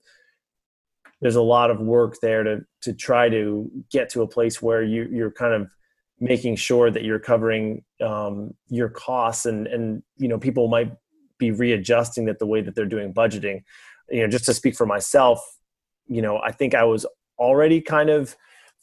there's 1.22 1.36
a 1.36 1.42
lot 1.42 1.70
of 1.70 1.80
work 1.80 2.16
there 2.20 2.44
to 2.44 2.62
to 2.82 2.94
try 2.94 3.30
to 3.30 3.70
get 3.92 4.10
to 4.10 4.24
a 4.24 4.28
place 4.28 4.60
where 4.60 4.82
you 4.82 5.08
you're 5.12 5.32
kind 5.32 5.54
of 5.54 5.70
making 6.20 6.56
sure 6.56 6.90
that 6.90 7.04
you're 7.04 7.20
covering 7.20 7.84
um, 8.02 8.56
your 8.70 8.90
costs 8.90 9.46
and 9.46 9.68
and 9.68 10.02
you 10.18 10.28
know 10.28 10.40
people 10.40 10.68
might 10.68 10.92
be 11.38 11.52
readjusting 11.52 12.26
that 12.26 12.40
the 12.40 12.48
way 12.48 12.62
that 12.62 12.74
they're 12.74 12.86
doing 12.88 13.14
budgeting. 13.14 13.62
You 14.10 14.22
know 14.22 14.30
just 14.30 14.46
to 14.46 14.54
speak 14.56 14.76
for 14.76 14.88
myself 14.88 15.40
you 16.08 16.22
know 16.22 16.38
i 16.40 16.52
think 16.52 16.76
i 16.76 16.84
was 16.84 17.06
already 17.38 17.82
kind 17.82 18.10
of 18.10 18.36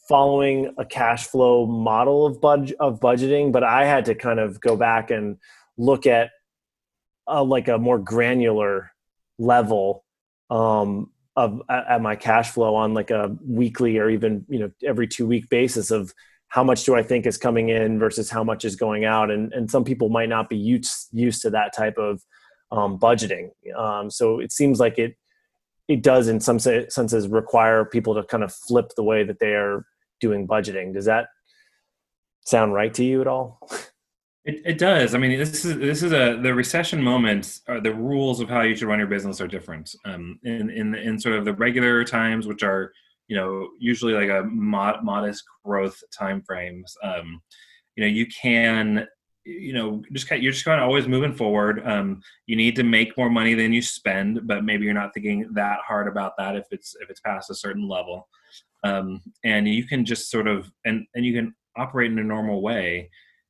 following 0.07 0.73
a 0.77 0.85
cash 0.85 1.27
flow 1.27 1.65
model 1.65 2.25
of 2.25 2.41
budget 2.41 2.75
of 2.79 2.99
budgeting, 2.99 3.51
but 3.51 3.63
I 3.63 3.85
had 3.85 4.05
to 4.05 4.15
kind 4.15 4.39
of 4.39 4.59
go 4.59 4.75
back 4.75 5.11
and 5.11 5.37
look 5.77 6.05
at 6.05 6.29
a, 7.27 7.43
like 7.43 7.67
a 7.67 7.77
more 7.77 7.99
granular 7.99 8.91
level 9.39 10.03
um, 10.49 11.11
of 11.35 11.61
at 11.69 12.01
my 12.01 12.15
cash 12.15 12.51
flow 12.51 12.75
on 12.75 12.93
like 12.93 13.09
a 13.09 13.35
weekly 13.43 13.97
or 13.97 14.09
even 14.09 14.45
you 14.49 14.59
know 14.59 14.71
every 14.85 15.07
two 15.07 15.25
week 15.25 15.49
basis 15.49 15.89
of 15.89 16.13
how 16.49 16.63
much 16.63 16.83
do 16.83 16.93
I 16.93 17.01
think 17.01 17.25
is 17.25 17.37
coming 17.37 17.69
in 17.69 17.97
versus 17.97 18.29
how 18.29 18.43
much 18.43 18.63
is 18.63 18.75
going 18.75 19.05
out, 19.05 19.31
and 19.31 19.51
and 19.53 19.71
some 19.71 19.83
people 19.83 20.09
might 20.09 20.29
not 20.29 20.49
be 20.49 20.57
used 20.57 21.07
used 21.11 21.41
to 21.41 21.49
that 21.51 21.75
type 21.75 21.97
of 21.97 22.21
um, 22.71 22.99
budgeting. 22.99 23.49
Um, 23.75 24.11
so 24.11 24.39
it 24.39 24.51
seems 24.51 24.79
like 24.79 24.99
it 24.99 25.15
it 25.87 26.01
does 26.01 26.27
in 26.27 26.39
some 26.39 26.59
senses 26.59 27.27
require 27.27 27.85
people 27.85 28.15
to 28.15 28.23
kind 28.23 28.43
of 28.43 28.53
flip 28.53 28.91
the 28.95 29.03
way 29.03 29.23
that 29.23 29.39
they 29.39 29.53
are 29.53 29.85
doing 30.19 30.47
budgeting. 30.47 30.93
Does 30.93 31.05
that 31.05 31.27
sound 32.45 32.73
right 32.73 32.93
to 32.93 33.03
you 33.03 33.21
at 33.21 33.27
all? 33.27 33.59
It, 34.45 34.61
it 34.65 34.77
does. 34.77 35.15
I 35.15 35.17
mean, 35.19 35.37
this 35.37 35.63
is 35.63 35.77
this 35.77 36.03
is 36.03 36.11
a 36.11 36.37
the 36.41 36.53
recession 36.53 37.01
moments. 37.01 37.61
Are 37.67 37.79
the 37.79 37.93
rules 37.93 38.41
of 38.41 38.49
how 38.49 38.61
you 38.61 38.75
should 38.75 38.87
run 38.87 38.99
your 38.99 39.07
business 39.07 39.39
are 39.39 39.47
different. 39.47 39.95
Um, 40.05 40.39
in 40.43 40.69
in 40.69 40.95
in 40.95 41.19
sort 41.19 41.35
of 41.35 41.45
the 41.45 41.53
regular 41.53 42.03
times, 42.03 42.45
which 42.45 42.63
are 42.63 42.91
you 43.27 43.37
know 43.37 43.69
usually 43.79 44.13
like 44.13 44.29
a 44.29 44.43
mod, 44.43 45.03
modest 45.03 45.43
growth 45.63 45.97
time 46.17 46.41
frames. 46.41 46.93
Um, 47.03 47.41
you 47.95 48.03
know, 48.03 48.09
you 48.09 48.25
can 48.27 49.07
you 49.45 49.73
know 49.73 50.01
just 50.13 50.27
kind 50.27 50.39
of, 50.39 50.43
you're 50.43 50.53
just 50.53 50.65
kind 50.65 50.79
of 50.79 50.87
always 50.87 51.07
moving 51.07 51.33
forward 51.33 51.85
um, 51.85 52.21
you 52.45 52.55
need 52.55 52.75
to 52.75 52.83
make 52.83 53.17
more 53.17 53.29
money 53.29 53.53
than 53.53 53.73
you 53.73 53.81
spend 53.81 54.47
but 54.47 54.63
maybe 54.63 54.85
you're 54.85 54.93
not 54.93 55.13
thinking 55.13 55.47
that 55.53 55.79
hard 55.85 56.07
about 56.07 56.33
that 56.37 56.55
if 56.55 56.65
it's 56.71 56.95
if 57.01 57.09
it's 57.09 57.21
past 57.21 57.49
a 57.49 57.55
certain 57.55 57.87
level. 57.87 58.27
Um, 58.83 59.21
and 59.45 59.67
you 59.67 59.85
can 59.85 60.03
just 60.03 60.29
sort 60.29 60.47
of 60.47 60.71
and 60.85 61.05
and 61.15 61.25
you 61.25 61.33
can 61.33 61.53
operate 61.77 62.11
in 62.11 62.19
a 62.19 62.23
normal 62.23 62.61
way. 62.61 63.09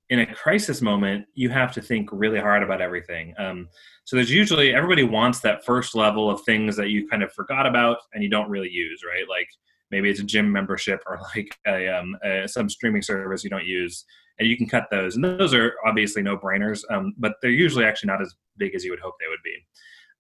In 0.09 0.19
a 0.19 0.33
crisis 0.33 0.81
moment 0.81 1.25
you 1.33 1.49
have 1.49 1.71
to 1.73 1.81
think 1.81 2.09
really 2.11 2.39
hard 2.39 2.61
about 2.61 2.81
everything. 2.81 3.33
Um, 3.37 3.67
so 4.05 4.15
there's 4.15 4.31
usually 4.31 4.73
everybody 4.73 5.03
wants 5.03 5.39
that 5.39 5.65
first 5.65 5.95
level 5.95 6.29
of 6.29 6.41
things 6.41 6.75
that 6.75 6.89
you 6.89 7.07
kind 7.07 7.23
of 7.23 7.31
forgot 7.33 7.65
about 7.65 7.97
and 8.13 8.23
you 8.23 8.29
don't 8.29 8.49
really 8.49 8.69
use 8.69 9.01
right? 9.07 9.27
Like 9.29 9.47
maybe 9.91 10.09
it's 10.09 10.19
a 10.19 10.23
gym 10.23 10.51
membership 10.51 11.01
or 11.07 11.19
like 11.35 11.55
a, 11.67 11.87
um, 11.87 12.15
a, 12.23 12.47
some 12.47 12.69
streaming 12.69 13.01
service 13.01 13.43
you 13.43 13.49
don't 13.49 13.65
use 13.65 14.05
and 14.39 14.47
you 14.47 14.57
can 14.57 14.67
cut 14.67 14.87
those. 14.91 15.15
And 15.15 15.23
those 15.23 15.53
are 15.53 15.73
obviously 15.85 16.21
no 16.21 16.37
brainers, 16.37 16.81
um, 16.89 17.13
but 17.17 17.33
they're 17.41 17.51
usually 17.51 17.85
actually 17.85 18.07
not 18.07 18.21
as 18.21 18.33
big 18.57 18.75
as 18.75 18.83
you 18.83 18.91
would 18.91 18.99
hope 18.99 19.15
they 19.19 19.27
would 19.27 19.43
be. 19.43 19.55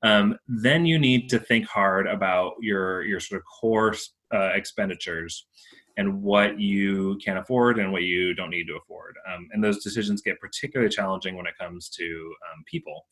Um, 0.03 0.37
then 0.47 0.85
you 0.85 0.99
need 0.99 1.29
to 1.29 1.39
think 1.39 1.65
hard 1.65 2.07
about 2.07 2.53
your 2.59 3.03
your 3.03 3.19
sort 3.19 3.41
of 3.41 3.45
core 3.45 3.95
uh, 4.33 4.49
expenditures 4.53 5.45
and 5.97 6.21
what 6.21 6.59
you 6.59 7.17
can 7.23 7.37
afford 7.37 7.79
and 7.79 7.91
what 7.91 8.01
you 8.01 8.33
don't 8.33 8.49
need 8.49 8.65
to 8.65 8.75
afford. 8.75 9.15
Um, 9.31 9.47
and 9.51 9.63
those 9.63 9.83
decisions 9.83 10.21
get 10.21 10.39
particularly 10.39 10.89
challenging 10.89 11.35
when 11.37 11.45
it 11.45 11.57
comes 11.59 11.89
to 11.89 12.33
um, 12.51 12.63
people. 12.65 13.05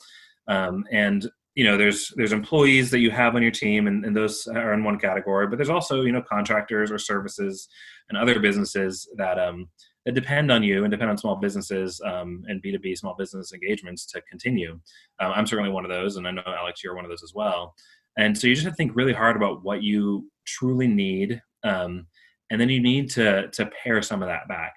Um, 0.48 0.84
and 0.92 1.30
you 1.56 1.66
know, 1.66 1.78
there's 1.78 2.14
there's 2.16 2.32
employees 2.32 2.92
that 2.92 3.00
you 3.00 3.12
have 3.12 3.36
on 3.36 3.42
your 3.42 3.52
team, 3.52 3.88
and, 3.88 4.06
and 4.06 4.16
those 4.16 4.48
are 4.48 4.74
in 4.74 4.84
one 4.84 4.98
category. 4.98 5.48
But 5.48 5.58
there's 5.58 5.70
also 5.70 6.02
you 6.02 6.12
know 6.12 6.22
contractors 6.22 6.92
or 6.92 6.98
services 6.98 7.68
and 8.10 8.18
other 8.18 8.40
businesses 8.40 9.08
that 9.18 9.38
um, 9.38 9.70
that 10.06 10.16
depend 10.16 10.52
on 10.52 10.64
you 10.64 10.84
and 10.84 10.92
depend 10.92 11.12
on 11.12 11.18
small 11.18 11.36
businesses 11.36 12.02
um, 12.06 12.44
and 12.48 12.62
B2B 12.64 12.98
small 12.98 13.16
business 13.18 13.54
engagements 13.54 14.06
to 14.08 14.22
continue. 14.30 14.80
Uh, 15.22 15.32
I'm 15.36 15.46
certainly 15.46 15.72
one 15.72 15.86
of 15.86 15.92
those, 15.92 16.18
and 16.18 16.28
I 16.28 16.32
know 16.32 16.42
Alex, 16.46 16.84
you're 16.84 16.96
one 16.96 17.06
of 17.06 17.12
those 17.12 17.24
as 17.24 17.34
well. 17.36 17.76
And 18.18 18.38
so 18.38 18.48
you 18.48 18.56
just 18.56 18.66
have 18.66 18.74
to 18.74 18.78
think 18.78 18.96
really 18.96 19.14
hard 19.14 19.36
about 19.36 19.64
what 19.64 19.84
you 19.84 20.30
truly 20.46 20.88
need 20.88 21.42
um, 21.64 22.08
and 22.50 22.60
then 22.60 22.70
you 22.70 22.82
need 22.82 23.10
to 23.12 23.48
to 23.50 23.70
pare 23.84 24.02
some 24.02 24.22
of 24.22 24.28
that 24.28 24.48
back. 24.48 24.74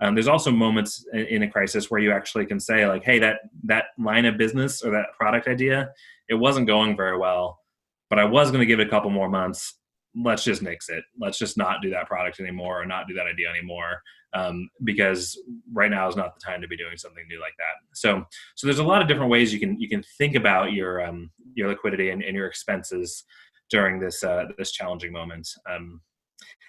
Um, 0.00 0.14
there's 0.14 0.28
also 0.28 0.50
moments 0.50 1.04
in 1.12 1.42
a 1.42 1.50
crisis 1.50 1.90
where 1.90 2.00
you 2.00 2.12
actually 2.12 2.46
can 2.46 2.60
say 2.60 2.86
like, 2.86 3.04
hey, 3.04 3.18
that 3.18 3.40
that 3.64 3.86
line 3.98 4.24
of 4.24 4.38
business 4.38 4.82
or 4.82 4.90
that 4.92 5.06
product 5.18 5.48
idea, 5.48 5.90
it 6.28 6.34
wasn't 6.34 6.66
going 6.66 6.96
very 6.96 7.18
well, 7.18 7.58
but 8.08 8.18
I 8.18 8.24
was 8.24 8.50
going 8.50 8.60
to 8.60 8.66
give 8.66 8.80
it 8.80 8.86
a 8.86 8.90
couple 8.90 9.10
more 9.10 9.28
months. 9.28 9.74
Let's 10.14 10.44
just 10.44 10.62
nix 10.62 10.88
it. 10.88 11.04
Let's 11.20 11.38
just 11.38 11.58
not 11.58 11.82
do 11.82 11.90
that 11.90 12.06
product 12.06 12.40
anymore 12.40 12.80
or 12.80 12.86
not 12.86 13.08
do 13.08 13.14
that 13.14 13.26
idea 13.26 13.50
anymore 13.50 14.02
um, 14.34 14.68
because 14.84 15.40
right 15.72 15.90
now 15.90 16.08
is 16.08 16.16
not 16.16 16.34
the 16.34 16.44
time 16.44 16.60
to 16.60 16.68
be 16.68 16.76
doing 16.76 16.96
something 16.96 17.24
new 17.28 17.40
like 17.40 17.54
that. 17.58 17.96
So, 17.96 18.24
so 18.56 18.66
there's 18.66 18.78
a 18.78 18.84
lot 18.84 19.02
of 19.02 19.08
different 19.08 19.30
ways 19.30 19.52
you 19.52 19.60
can 19.60 19.80
you 19.80 19.88
can 19.88 20.02
think 20.18 20.34
about 20.34 20.72
your 20.72 21.04
um, 21.04 21.30
your 21.54 21.68
liquidity 21.68 22.10
and, 22.10 22.22
and 22.22 22.36
your 22.36 22.46
expenses 22.46 23.24
during 23.70 24.00
this 24.00 24.22
uh, 24.24 24.46
this 24.56 24.72
challenging 24.72 25.12
moment. 25.12 25.48
Um, 25.68 26.00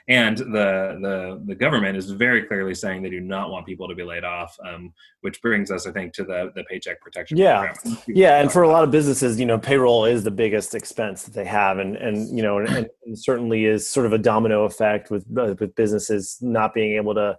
and 0.10 0.38
the 0.40 0.98
the 1.02 1.42
the 1.46 1.56
government 1.56 1.96
is 1.96 2.10
very 2.10 2.42
clearly 2.44 2.74
saying 2.74 3.04
they 3.04 3.12
do 3.12 3.20
not 3.20 3.52
want 3.52 3.68
people 3.68 3.88
to 3.88 3.94
be 3.94 4.04
laid 4.04 4.24
off, 4.24 4.58
um, 4.68 4.92
which 5.22 5.40
brings 5.40 5.70
us, 5.70 5.86
I 5.86 5.92
think, 5.92 6.14
to 6.14 6.24
the 6.24 6.52
the 6.56 6.64
paycheck 6.64 7.00
protection. 7.00 7.38
Yeah, 7.38 7.74
program. 7.74 8.04
yeah, 8.08 8.42
and 8.42 8.52
for 8.52 8.64
a 8.64 8.68
lot 8.68 8.84
of 8.84 8.90
businesses, 8.90 9.40
you 9.40 9.46
know, 9.46 9.60
payroll 9.60 10.06
is 10.06 10.24
the 10.24 10.32
biggest 10.32 10.74
expense 10.74 11.24
that 11.24 11.36
they 11.36 11.46
have, 11.46 11.78
and 11.78 11.96
and 11.96 12.36
you 12.36 12.42
know, 12.42 12.58
and, 12.58 12.90
and 13.06 13.20
certainly 13.20 13.66
is 13.66 13.88
sort 13.88 14.08
of 14.08 14.14
a 14.14 14.18
domino 14.18 14.64
effect 14.64 15.12
with 15.12 15.26
uh, 15.38 15.54
with 15.60 15.76
businesses 15.76 16.40
not 16.42 16.74
being 16.74 16.96
able 16.96 17.14
to 17.14 17.38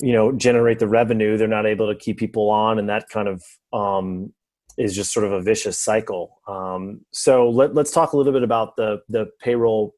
you 0.00 0.12
know 0.12 0.32
generate 0.32 0.80
the 0.80 0.88
revenue 0.88 1.36
they're 1.36 1.46
not 1.46 1.66
able 1.66 1.86
to 1.86 1.94
keep 1.94 2.18
people 2.18 2.50
on 2.50 2.80
and 2.80 2.88
that 2.88 3.08
kind 3.08 3.28
of 3.28 3.44
um, 3.72 4.32
is 4.76 4.92
just 4.92 5.12
sort 5.12 5.24
of 5.24 5.30
a 5.30 5.40
vicious 5.40 5.78
cycle 5.78 6.40
um, 6.48 7.00
so 7.12 7.48
let, 7.48 7.76
us 7.78 7.92
talk 7.92 8.12
a 8.12 8.16
little 8.16 8.32
bit 8.32 8.42
about 8.42 8.74
the 8.74 9.00
the 9.08 9.26
payroll 9.40 9.94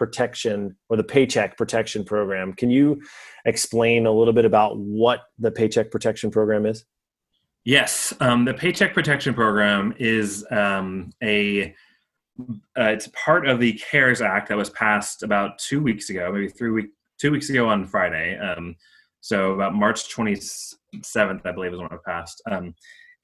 protection 0.00 0.74
or 0.88 0.96
the 0.96 1.04
paycheck 1.04 1.58
protection 1.58 2.04
program. 2.04 2.54
Can 2.54 2.70
you 2.70 3.02
explain 3.44 4.06
a 4.06 4.10
little 4.10 4.32
bit 4.32 4.46
about 4.46 4.78
what 4.78 5.20
the 5.38 5.50
paycheck 5.50 5.90
protection 5.90 6.30
program 6.30 6.64
is? 6.64 6.86
Yes, 7.66 8.14
um, 8.20 8.46
the 8.46 8.54
paycheck 8.54 8.94
protection 8.94 9.34
program 9.34 9.92
is 9.98 10.46
um, 10.50 11.10
a 11.22 11.74
uh, 12.78 12.84
it's 12.84 13.08
part 13.08 13.46
of 13.46 13.60
the 13.60 13.74
CARES 13.74 14.22
Act 14.22 14.48
that 14.48 14.56
was 14.56 14.70
passed 14.70 15.22
about 15.22 15.58
two 15.58 15.82
weeks 15.82 16.08
ago, 16.08 16.32
maybe 16.32 16.48
three 16.48 16.70
week 16.70 16.86
two 17.18 17.30
weeks 17.30 17.50
ago 17.50 17.68
on 17.68 17.84
Friday. 17.84 18.38
Um, 18.38 18.76
so 19.20 19.52
about 19.52 19.74
March 19.74 20.08
27th, 20.16 21.44
I 21.44 21.52
believe, 21.52 21.74
is 21.74 21.78
when 21.78 21.92
it 21.92 22.04
passed. 22.06 22.40
Um, 22.50 22.74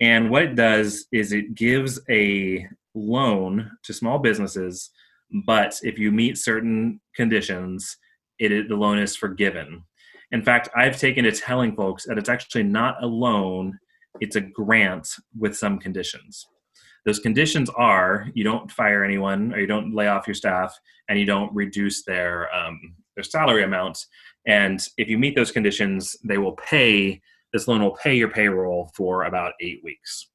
and 0.03 0.31
what 0.31 0.43
it 0.43 0.55
does 0.55 1.07
is 1.11 1.33
it 1.33 1.55
gives 1.55 1.99
a 2.11 2.69
loan 2.95 3.71
to 3.85 3.95
small 3.95 4.19
businesses 4.19 4.91
but 5.45 5.79
if 5.83 5.99
you 5.99 6.13
meet 6.13 6.39
certain 6.39 7.01
conditions, 7.15 7.97
it, 8.39 8.69
the 8.69 8.77
loan 8.77 8.99
is 8.99 9.17
forgiven. 9.17 9.83
In 10.33 10.43
fact, 10.43 10.69
I've 10.77 10.99
taken 10.99 11.25
to 11.25 11.33
telling 11.33 11.75
folks 11.75 12.05
that 12.07 12.19
it's 12.19 12.29
actually 12.29 12.65
not 12.65 13.03
a 13.03 13.07
loan, 13.07 13.79
it's 14.21 14.37
a 14.37 14.41
grant 14.41 15.09
with 15.39 15.57
some 15.57 15.79
conditions. 15.79 16.47
Those 17.05 17.21
conditions 17.21 17.71
are 17.71 18.29
you 18.35 18.43
don't 18.43 18.71
fire 18.71 19.05
anyone 19.05 19.55
or 19.55 19.61
you 19.61 19.67
don't 19.67 19.95
lay 19.95 20.09
off 20.09 20.27
your 20.27 20.35
staff 20.35 20.77
and 21.09 21.19
you 21.19 21.25
don't 21.25 21.55
reduce 21.55 22.05
their 22.05 22.53
um, 22.55 22.81
their 23.15 23.23
salary 23.23 23.63
amount. 23.63 23.99
And 24.47 24.81
if 24.99 25.09
you 25.09 25.17
meet 25.17 25.37
those 25.37 25.53
conditions, 25.53 26.17
they 26.25 26.39
will 26.39 26.57
pay 26.57 27.21
this 27.53 27.69
loan 27.69 27.83
will 27.83 27.97
pay 27.97 28.15
your 28.15 28.29
payroll 28.29 28.91
for 28.95 29.25
about 29.25 29.53
eight 29.61 29.81
weeks. 29.83 30.29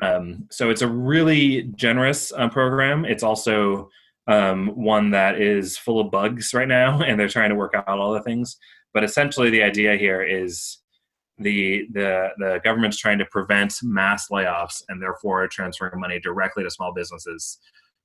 Um, 0.00 0.46
so 0.50 0.70
it's 0.70 0.82
a 0.82 0.88
really 0.88 1.64
generous 1.76 2.32
uh, 2.32 2.48
program. 2.48 3.04
It's 3.04 3.22
also 3.22 3.90
um, 4.26 4.68
one 4.68 5.10
that 5.10 5.40
is 5.40 5.76
full 5.76 6.00
of 6.00 6.10
bugs 6.10 6.54
right 6.54 6.68
now, 6.68 7.00
and 7.06 7.18
they're 7.18 7.28
trying 7.28 7.50
to 7.50 7.56
work 7.56 7.74
out 7.74 7.88
all 7.88 8.12
the 8.12 8.22
things. 8.22 8.56
But 8.92 9.04
essentially, 9.04 9.50
the 9.50 9.62
idea 9.62 9.96
here 9.96 10.22
is 10.22 10.78
the 11.38 11.86
the 11.92 12.28
the 12.38 12.60
government's 12.62 12.96
trying 12.96 13.18
to 13.18 13.26
prevent 13.26 13.74
mass 13.82 14.28
layoffs 14.30 14.82
and 14.88 15.02
therefore 15.02 15.48
transferring 15.48 16.00
money 16.00 16.20
directly 16.20 16.62
to 16.62 16.70
small 16.70 16.92
businesses 16.94 17.58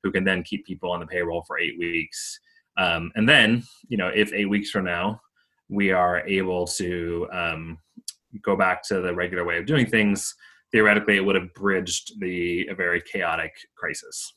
who 0.04 0.12
can 0.12 0.24
then 0.24 0.44
keep 0.44 0.66
people 0.66 0.92
on 0.92 1.00
the 1.00 1.06
payroll 1.06 1.44
for 1.46 1.60
eight 1.60 1.78
weeks. 1.78 2.40
Um, 2.78 3.12
and 3.16 3.28
then, 3.28 3.64
you 3.90 3.98
know, 3.98 4.08
if 4.08 4.32
eight 4.34 4.50
weeks 4.50 4.70
from 4.72 4.86
now 4.86 5.22
we 5.68 5.92
are 5.92 6.26
able 6.26 6.66
to 6.66 7.28
um, 7.32 7.78
go 8.42 8.56
back 8.56 8.82
to 8.84 9.02
the 9.02 9.14
regular 9.14 9.44
way 9.44 9.58
of 9.58 9.66
doing 9.66 9.86
things, 9.86 10.34
theoretically, 10.72 11.18
it 11.18 11.26
would 11.26 11.36
have 11.36 11.54
bridged 11.54 12.20
the 12.20 12.68
a 12.68 12.76
very 12.76 13.02
chaotic 13.02 13.52
crisis. 13.78 14.34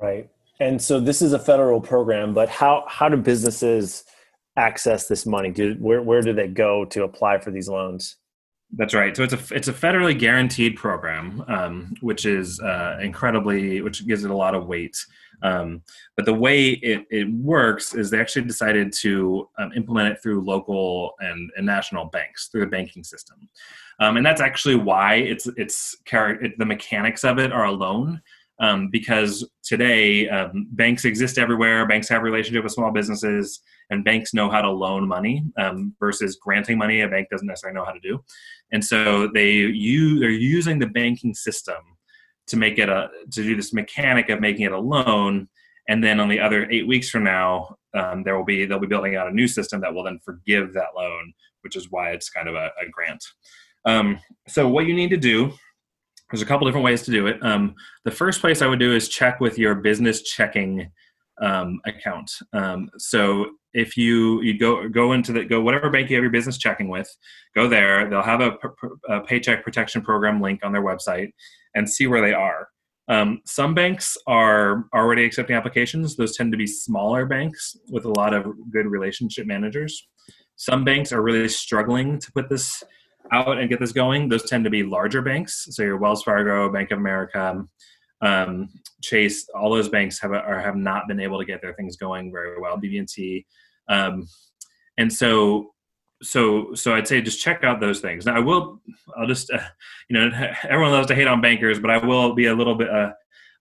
Right. 0.00 0.28
And 0.60 0.80
so 0.82 0.98
this 0.98 1.22
is 1.22 1.32
a 1.32 1.38
federal 1.38 1.80
program, 1.80 2.34
but 2.34 2.48
how 2.48 2.84
how 2.88 3.08
do 3.08 3.16
businesses 3.16 4.04
access 4.56 5.06
this 5.06 5.24
money? 5.24 5.50
Do 5.50 5.76
where 5.78 6.02
where 6.02 6.20
do 6.20 6.32
they 6.32 6.48
go 6.48 6.84
to 6.86 7.04
apply 7.04 7.38
for 7.38 7.50
these 7.50 7.68
loans? 7.68 8.16
That's 8.76 8.92
right. 8.92 9.16
So 9.16 9.22
it's 9.22 9.32
a 9.32 9.54
it's 9.54 9.68
a 9.68 9.72
federally 9.72 10.18
guaranteed 10.18 10.76
program, 10.76 11.42
um, 11.48 11.94
which 12.00 12.26
is 12.26 12.60
uh, 12.60 12.98
incredibly, 13.00 13.80
which 13.80 14.06
gives 14.06 14.24
it 14.24 14.30
a 14.30 14.36
lot 14.36 14.54
of 14.54 14.66
weight. 14.66 14.96
Um, 15.42 15.82
but 16.16 16.26
the 16.26 16.34
way 16.34 16.70
it, 16.70 17.06
it 17.10 17.32
works 17.32 17.94
is 17.94 18.10
they 18.10 18.20
actually 18.20 18.42
decided 18.42 18.92
to 18.94 19.48
um, 19.56 19.70
implement 19.76 20.12
it 20.12 20.20
through 20.20 20.44
local 20.44 21.12
and, 21.20 21.48
and 21.56 21.64
national 21.64 22.06
banks 22.06 22.48
through 22.48 22.62
the 22.62 22.66
banking 22.66 23.04
system, 23.04 23.48
um, 24.00 24.16
and 24.16 24.26
that's 24.26 24.40
actually 24.40 24.74
why 24.74 25.14
it's 25.14 25.46
it's 25.56 25.96
it, 26.12 26.58
the 26.58 26.66
mechanics 26.66 27.24
of 27.24 27.38
it 27.38 27.52
are 27.52 27.66
a 27.66 27.72
loan 27.72 28.20
um, 28.60 28.88
because 28.90 29.48
today 29.62 30.28
um, 30.28 30.66
banks 30.72 31.04
exist 31.04 31.38
everywhere. 31.38 31.86
Banks 31.86 32.08
have 32.08 32.22
relationship 32.22 32.64
with 32.64 32.72
small 32.72 32.90
businesses, 32.90 33.60
and 33.90 34.04
banks 34.04 34.34
know 34.34 34.50
how 34.50 34.62
to 34.62 34.70
loan 34.70 35.06
money 35.06 35.44
um, 35.58 35.94
versus 36.00 36.38
granting 36.40 36.78
money. 36.78 37.00
A 37.00 37.08
bank 37.08 37.28
doesn't 37.30 37.46
necessarily 37.46 37.78
know 37.78 37.84
how 37.84 37.92
to 37.92 38.00
do, 38.00 38.22
and 38.72 38.84
so 38.84 39.28
they 39.28 39.52
use 39.52 40.20
they're 40.20 40.30
using 40.30 40.78
the 40.78 40.86
banking 40.86 41.34
system 41.34 41.76
to 42.48 42.56
make 42.56 42.78
it 42.78 42.88
a 42.88 43.08
to 43.32 43.42
do 43.42 43.54
this 43.54 43.72
mechanic 43.72 44.28
of 44.30 44.40
making 44.40 44.66
it 44.66 44.72
a 44.72 44.78
loan. 44.78 45.48
And 45.90 46.04
then 46.04 46.20
on 46.20 46.28
the 46.28 46.38
other 46.38 46.68
eight 46.70 46.86
weeks 46.86 47.08
from 47.08 47.24
now, 47.24 47.76
um, 47.94 48.22
there 48.22 48.36
will 48.36 48.44
be 48.44 48.66
they'll 48.66 48.78
be 48.78 48.86
building 48.86 49.16
out 49.16 49.28
a 49.28 49.34
new 49.34 49.48
system 49.48 49.80
that 49.80 49.94
will 49.94 50.04
then 50.04 50.18
forgive 50.24 50.74
that 50.74 50.88
loan, 50.96 51.32
which 51.62 51.76
is 51.76 51.90
why 51.90 52.10
it's 52.10 52.28
kind 52.28 52.48
of 52.48 52.54
a, 52.54 52.70
a 52.80 52.88
grant. 52.90 53.24
Um, 53.84 54.18
so 54.46 54.68
what 54.68 54.86
you 54.86 54.94
need 54.94 55.10
to 55.10 55.16
do 55.16 55.52
there's 56.30 56.42
a 56.42 56.46
couple 56.46 56.66
different 56.66 56.84
ways 56.84 57.02
to 57.02 57.10
do 57.10 57.26
it. 57.26 57.42
Um, 57.42 57.74
the 58.04 58.10
first 58.10 58.40
place 58.40 58.62
I 58.62 58.66
would 58.66 58.78
do 58.78 58.94
is 58.94 59.08
check 59.08 59.40
with 59.40 59.58
your 59.58 59.74
business 59.74 60.22
checking 60.22 60.90
um, 61.40 61.80
account. 61.86 62.30
Um, 62.52 62.90
so 62.98 63.46
if 63.74 63.96
you 63.96 64.42
you 64.42 64.58
go 64.58 64.88
go 64.88 65.12
into 65.12 65.32
the 65.32 65.44
go 65.44 65.60
whatever 65.60 65.90
bank 65.90 66.10
you 66.10 66.16
have 66.16 66.22
your 66.22 66.32
business 66.32 66.58
checking 66.58 66.88
with, 66.88 67.08
go 67.54 67.68
there. 67.68 68.08
They'll 68.08 68.22
have 68.22 68.40
a, 68.40 68.56
a 69.08 69.20
paycheck 69.20 69.62
protection 69.62 70.02
program 70.02 70.40
link 70.40 70.60
on 70.64 70.72
their 70.72 70.82
website 70.82 71.30
and 71.74 71.88
see 71.88 72.06
where 72.06 72.20
they 72.20 72.32
are. 72.32 72.68
Um, 73.08 73.40
some 73.46 73.74
banks 73.74 74.16
are 74.26 74.84
already 74.94 75.24
accepting 75.24 75.56
applications. 75.56 76.16
Those 76.16 76.36
tend 76.36 76.52
to 76.52 76.58
be 76.58 76.66
smaller 76.66 77.24
banks 77.24 77.76
with 77.90 78.04
a 78.04 78.10
lot 78.10 78.34
of 78.34 78.46
good 78.70 78.86
relationship 78.86 79.46
managers. 79.46 80.06
Some 80.56 80.84
banks 80.84 81.12
are 81.12 81.22
really 81.22 81.48
struggling 81.48 82.18
to 82.18 82.32
put 82.32 82.50
this 82.50 82.82
out 83.32 83.58
and 83.58 83.68
get 83.68 83.80
this 83.80 83.92
going, 83.92 84.28
those 84.28 84.48
tend 84.48 84.64
to 84.64 84.70
be 84.70 84.82
larger 84.82 85.22
banks. 85.22 85.68
So 85.70 85.82
your 85.82 85.96
Wells 85.96 86.22
Fargo, 86.22 86.70
Bank 86.70 86.90
of 86.90 86.98
America, 86.98 87.64
um, 88.20 88.68
Chase, 89.02 89.48
all 89.54 89.70
those 89.70 89.88
banks 89.88 90.18
have 90.20 90.32
have 90.32 90.76
not 90.76 91.06
been 91.08 91.20
able 91.20 91.38
to 91.38 91.44
get 91.44 91.62
their 91.62 91.74
things 91.74 91.96
going 91.96 92.32
very 92.32 92.60
well. 92.60 92.76
BB&T, 92.76 93.46
um, 93.88 94.26
and 94.96 95.12
so 95.12 95.72
so 96.22 96.74
so 96.74 96.94
I'd 96.94 97.06
say 97.06 97.20
just 97.20 97.40
check 97.40 97.62
out 97.62 97.80
those 97.80 98.00
things. 98.00 98.26
Now 98.26 98.36
I 98.36 98.40
will 98.40 98.80
I'll 99.16 99.26
just 99.26 99.50
uh, 99.50 99.60
you 100.08 100.18
know 100.18 100.30
everyone 100.68 100.92
loves 100.92 101.06
to 101.08 101.14
hate 101.14 101.28
on 101.28 101.40
bankers, 101.40 101.78
but 101.78 101.90
I 101.90 101.98
will 101.98 102.34
be 102.34 102.46
a 102.46 102.54
little 102.54 102.74
bit 102.74 102.90
uh, 102.90 103.12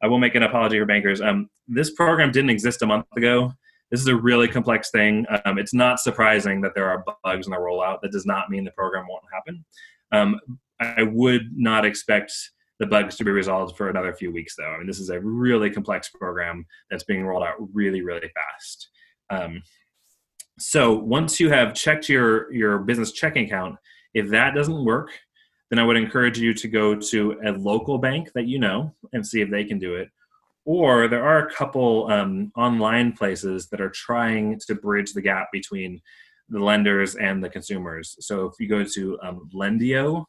I 0.01 0.07
will 0.07 0.19
make 0.19 0.35
an 0.35 0.43
apology 0.43 0.79
for 0.79 0.85
bankers. 0.85 1.21
Um, 1.21 1.49
this 1.67 1.91
program 1.91 2.31
didn't 2.31 2.49
exist 2.49 2.81
a 2.81 2.87
month 2.87 3.05
ago. 3.15 3.53
This 3.91 4.01
is 4.01 4.07
a 4.07 4.15
really 4.15 4.47
complex 4.47 4.91
thing. 4.91 5.25
Um, 5.45 5.57
it's 5.57 5.73
not 5.73 5.99
surprising 5.99 6.61
that 6.61 6.73
there 6.75 6.89
are 6.89 7.03
bugs 7.23 7.47
in 7.47 7.51
the 7.51 7.57
rollout. 7.57 8.01
That 8.01 8.11
does 8.11 8.25
not 8.25 8.49
mean 8.49 8.63
the 8.63 8.71
program 8.71 9.05
won't 9.09 9.23
happen. 9.33 9.65
Um, 10.11 10.39
I 10.79 11.03
would 11.03 11.49
not 11.55 11.85
expect 11.85 12.33
the 12.79 12.85
bugs 12.85 13.15
to 13.15 13.23
be 13.23 13.31
resolved 13.31 13.75
for 13.75 13.89
another 13.89 14.13
few 14.13 14.31
weeks, 14.31 14.55
though. 14.55 14.69
I 14.69 14.77
mean, 14.77 14.87
this 14.87 14.99
is 14.99 15.09
a 15.09 15.19
really 15.19 15.69
complex 15.69 16.09
program 16.09 16.65
that's 16.91 17.03
being 17.03 17.25
rolled 17.25 17.43
out 17.43 17.55
really, 17.73 18.01
really 18.01 18.29
fast. 18.35 18.89
Um, 19.29 19.63
so 20.59 20.93
once 20.93 21.39
you 21.39 21.49
have 21.49 21.73
checked 21.73 22.09
your 22.09 22.51
your 22.53 22.79
business 22.79 23.11
checking 23.11 23.45
account, 23.45 23.75
if 24.13 24.29
that 24.29 24.55
doesn't 24.55 24.85
work, 24.85 25.11
then 25.69 25.79
I 25.79 25.83
would 25.83 25.97
encourage 25.97 26.39
you 26.39 26.53
to 26.53 26.67
go 26.67 26.95
to 26.95 27.39
a 27.45 27.51
local 27.51 27.97
bank 27.97 28.31
that 28.33 28.47
you 28.47 28.59
know 28.59 28.93
and 29.13 29.25
see 29.25 29.41
if 29.41 29.49
they 29.49 29.63
can 29.63 29.79
do 29.79 29.95
it. 29.95 30.09
Or 30.67 31.07
there 31.07 31.25
are 31.25 31.47
a 31.47 31.53
couple 31.53 32.11
um, 32.11 32.51
online 32.57 33.13
places 33.13 33.69
that 33.69 33.79
are 33.79 33.89
trying 33.89 34.59
to 34.67 34.75
bridge 34.75 35.13
the 35.13 35.21
gap 35.21 35.47
between 35.53 36.01
the 36.49 36.59
lenders 36.59 37.15
and 37.15 37.41
the 37.41 37.49
consumers. 37.49 38.17
So 38.19 38.47
if 38.47 38.55
you 38.59 38.67
go 38.67 38.83
to 38.83 39.17
um, 39.23 39.49
Lendio, 39.55 40.25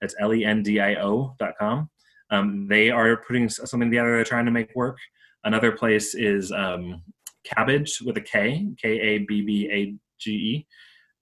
that's 0.00 0.14
L 0.18 0.32
E 0.32 0.42
N 0.42 0.62
D 0.62 0.80
I 0.80 0.94
O 1.02 1.36
dot 1.38 1.52
com, 1.58 1.90
um, 2.30 2.66
they 2.66 2.88
are 2.88 3.18
putting 3.26 3.46
something 3.50 3.90
together 3.90 4.16
they're 4.16 4.24
trying 4.24 4.46
to 4.46 4.50
make 4.50 4.74
work. 4.74 4.96
Another 5.44 5.70
place 5.70 6.14
is 6.14 6.50
um, 6.50 7.02
Kabbage 7.46 8.00
with 8.06 8.16
a 8.16 8.22
K, 8.22 8.66
K 8.80 8.88
A 8.88 9.18
B 9.18 9.42
B 9.42 9.68
A 9.70 9.94
G 10.18 10.30
E. 10.30 10.66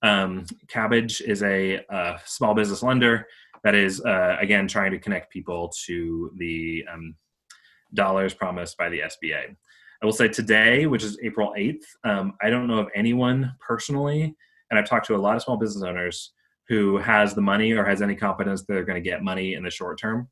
Um, 0.07 0.47
Kabbage 0.69 1.21
is 1.21 1.43
a, 1.43 1.85
a, 1.91 2.21
small 2.27 2.55
business 2.55 2.85
lender 2.85 3.27
that 3.65 3.75
is, 3.75 4.01
uh, 4.05 4.37
again, 4.39 4.69
trying 4.69 4.93
to 4.93 5.01
connect 5.01 5.33
people 5.33 5.73
to 5.87 6.33
the 6.37 6.85
um, 6.93 7.17
dollars 7.95 8.35
promised 8.35 8.77
by 8.77 8.89
the 8.89 9.01
SBA. 9.01 9.57
I 10.03 10.07
will 10.07 10.13
say 10.13 10.29
today, 10.29 10.87
which 10.87 11.05
is 11.05 11.19
April 11.23 11.55
8th, 11.57 11.85
um, 12.05 12.35
I 12.43 12.51
don't 12.51 12.67
know 12.67 12.79
of 12.79 12.89
anyone 12.95 13.55
personally, 13.61 14.35
and 14.71 14.79
I've 14.79 14.89
talked 14.89 15.07
to 15.07 15.17
a 15.17 15.19
lot 15.19 15.37
of 15.37 15.43
small 15.43 15.57
business 15.57 15.85
owners 15.85 16.33
who 16.69 16.97
has 16.99 17.35
the 17.35 17.41
money 17.41 17.73
or 17.73 17.85
has 17.85 18.03
any 18.03 18.17
confidence 18.17 18.63
they're 18.63 18.85
going 18.85 19.03
to 19.03 19.09
get 19.09 19.23
money 19.23 19.55
in 19.55 19.63
the 19.63 19.71
short 19.71 19.99
term. 20.01 20.29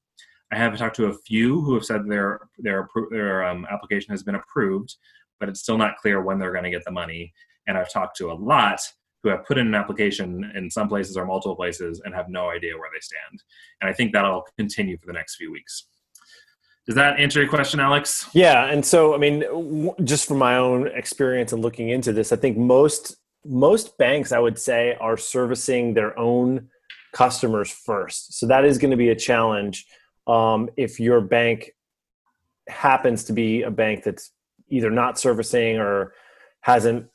I 0.52 0.56
have 0.56 0.76
talked 0.76 0.96
to 0.96 1.06
a 1.06 1.14
few 1.14 1.60
who 1.60 1.74
have 1.74 1.84
said 1.84 2.08
their 2.08 2.40
their 2.58 2.88
their 3.10 3.44
um, 3.44 3.66
application 3.70 4.10
has 4.10 4.22
been 4.22 4.34
approved, 4.34 4.96
but 5.38 5.48
it's 5.48 5.60
still 5.60 5.78
not 5.78 5.96
clear 5.98 6.22
when 6.22 6.38
they're 6.38 6.52
going 6.52 6.64
to 6.64 6.70
get 6.70 6.84
the 6.84 6.90
money. 6.90 7.32
And 7.66 7.78
I've 7.78 7.92
talked 7.92 8.16
to 8.16 8.32
a 8.32 8.34
lot 8.34 8.80
who 9.22 9.28
have 9.28 9.44
put 9.44 9.58
in 9.58 9.66
an 9.66 9.74
application 9.74 10.50
in 10.54 10.70
some 10.70 10.88
places 10.88 11.16
or 11.16 11.26
multiple 11.26 11.54
places 11.54 12.00
and 12.04 12.14
have 12.14 12.28
no 12.28 12.50
idea 12.50 12.76
where 12.76 12.90
they 12.92 13.00
stand. 13.00 13.42
And 13.80 13.90
I 13.90 13.92
think 13.92 14.12
that'll 14.12 14.46
continue 14.56 14.96
for 14.96 15.06
the 15.06 15.12
next 15.12 15.36
few 15.36 15.52
weeks. 15.52 15.86
Does 16.90 16.96
that 16.96 17.20
answer 17.20 17.40
your 17.40 17.48
question, 17.48 17.78
Alex? 17.78 18.28
Yeah, 18.32 18.64
and 18.66 18.84
so 18.84 19.14
I 19.14 19.16
mean, 19.16 19.94
just 20.02 20.26
from 20.26 20.38
my 20.38 20.56
own 20.56 20.88
experience 20.88 21.52
and 21.52 21.62
looking 21.62 21.90
into 21.90 22.12
this, 22.12 22.32
I 22.32 22.36
think 22.36 22.58
most 22.58 23.14
most 23.44 23.96
banks, 23.96 24.32
I 24.32 24.40
would 24.40 24.58
say, 24.58 24.96
are 25.00 25.16
servicing 25.16 25.94
their 25.94 26.18
own 26.18 26.68
customers 27.12 27.70
first. 27.70 28.40
So 28.40 28.48
that 28.48 28.64
is 28.64 28.76
going 28.76 28.90
to 28.90 28.96
be 28.96 29.10
a 29.10 29.14
challenge 29.14 29.86
um, 30.26 30.68
if 30.76 30.98
your 30.98 31.20
bank 31.20 31.70
happens 32.68 33.22
to 33.26 33.32
be 33.32 33.62
a 33.62 33.70
bank 33.70 34.02
that's 34.02 34.32
either 34.68 34.90
not 34.90 35.16
servicing 35.16 35.78
or 35.78 36.14
hasn't 36.62 37.06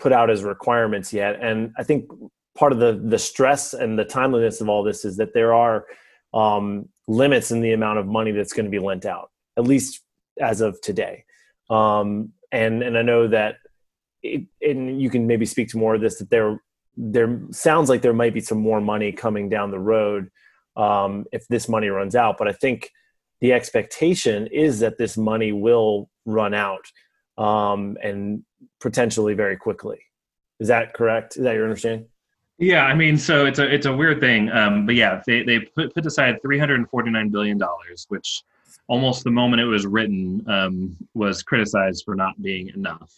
put 0.00 0.10
out 0.10 0.30
as 0.30 0.42
requirements 0.42 1.12
yet. 1.12 1.38
And 1.40 1.72
I 1.78 1.84
think 1.84 2.10
part 2.58 2.72
of 2.72 2.80
the 2.80 3.00
the 3.04 3.20
stress 3.20 3.72
and 3.72 3.96
the 3.96 4.04
timeliness 4.04 4.60
of 4.60 4.68
all 4.68 4.82
this 4.82 5.04
is 5.04 5.16
that 5.18 5.32
there 5.32 5.54
are 5.54 5.86
um, 6.34 6.88
limits 7.08 7.50
in 7.50 7.60
the 7.60 7.72
amount 7.72 7.98
of 7.98 8.06
money 8.06 8.32
that's 8.32 8.52
going 8.52 8.66
to 8.66 8.70
be 8.70 8.78
lent 8.78 9.06
out, 9.06 9.30
at 9.56 9.64
least 9.64 10.02
as 10.40 10.60
of 10.60 10.80
today. 10.80 11.24
Um, 11.70 12.32
and 12.52 12.82
and 12.82 12.96
I 12.96 13.02
know 13.02 13.28
that, 13.28 13.56
it, 14.22 14.44
and 14.60 15.00
you 15.00 15.10
can 15.10 15.26
maybe 15.26 15.46
speak 15.46 15.68
to 15.70 15.78
more 15.78 15.94
of 15.94 16.00
this 16.00 16.18
that 16.18 16.30
there 16.30 16.60
there 16.96 17.40
sounds 17.50 17.88
like 17.88 18.02
there 18.02 18.14
might 18.14 18.34
be 18.34 18.40
some 18.40 18.58
more 18.58 18.80
money 18.80 19.12
coming 19.12 19.48
down 19.48 19.70
the 19.70 19.78
road 19.78 20.30
um, 20.76 21.26
if 21.32 21.46
this 21.48 21.68
money 21.68 21.88
runs 21.88 22.14
out. 22.14 22.38
But 22.38 22.48
I 22.48 22.52
think 22.52 22.90
the 23.40 23.52
expectation 23.52 24.46
is 24.46 24.80
that 24.80 24.98
this 24.98 25.16
money 25.16 25.52
will 25.52 26.08
run 26.24 26.54
out 26.54 26.86
um, 27.36 27.98
and 28.02 28.44
potentially 28.80 29.34
very 29.34 29.56
quickly. 29.56 29.98
Is 30.58 30.68
that 30.68 30.94
correct? 30.94 31.36
Is 31.36 31.42
that 31.42 31.54
your 31.54 31.64
understanding? 31.64 32.08
Yeah, 32.58 32.84
I 32.84 32.94
mean, 32.94 33.18
so 33.18 33.44
it's 33.44 33.58
a 33.58 33.72
it's 33.72 33.84
a 33.84 33.92
weird 33.94 34.18
thing, 34.18 34.50
um, 34.50 34.86
but 34.86 34.94
yeah, 34.94 35.20
they 35.26 35.42
they 35.42 35.60
put 35.60 35.92
put 35.92 36.06
aside 36.06 36.40
three 36.40 36.58
hundred 36.58 36.76
and 36.78 36.88
forty 36.88 37.10
nine 37.10 37.28
billion 37.28 37.58
dollars, 37.58 38.06
which 38.08 38.42
almost 38.88 39.24
the 39.24 39.30
moment 39.30 39.60
it 39.60 39.66
was 39.66 39.86
written 39.86 40.42
um, 40.48 40.96
was 41.12 41.42
criticized 41.42 42.04
for 42.04 42.14
not 42.14 42.40
being 42.40 42.68
enough. 42.68 43.12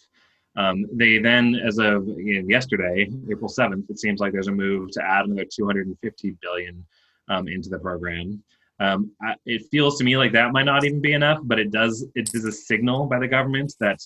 Um, 0.57 0.85
they 0.91 1.19
then, 1.19 1.55
as 1.55 1.77
of 1.77 2.05
you 2.07 2.41
know, 2.41 2.49
yesterday, 2.49 3.09
April 3.31 3.47
seventh, 3.47 3.89
it 3.89 3.99
seems 3.99 4.19
like 4.19 4.33
there's 4.33 4.49
a 4.49 4.51
move 4.51 4.91
to 4.91 5.03
add 5.05 5.25
another 5.25 5.45
two 5.45 5.65
hundred 5.65 5.87
and 5.87 5.97
fifty 5.99 6.35
billion 6.41 6.85
um, 7.29 7.47
into 7.47 7.69
the 7.69 7.79
program. 7.79 8.43
Um, 8.81 9.11
I, 9.21 9.35
it 9.45 9.67
feels 9.71 9.97
to 9.99 10.03
me 10.03 10.17
like 10.17 10.33
that 10.33 10.51
might 10.51 10.63
not 10.63 10.83
even 10.83 10.99
be 10.99 11.13
enough, 11.13 11.39
but 11.43 11.59
it 11.59 11.71
does. 11.71 12.05
It 12.15 12.29
is 12.33 12.43
a 12.43 12.51
signal 12.51 13.05
by 13.05 13.19
the 13.19 13.27
government 13.27 13.73
that 13.79 13.99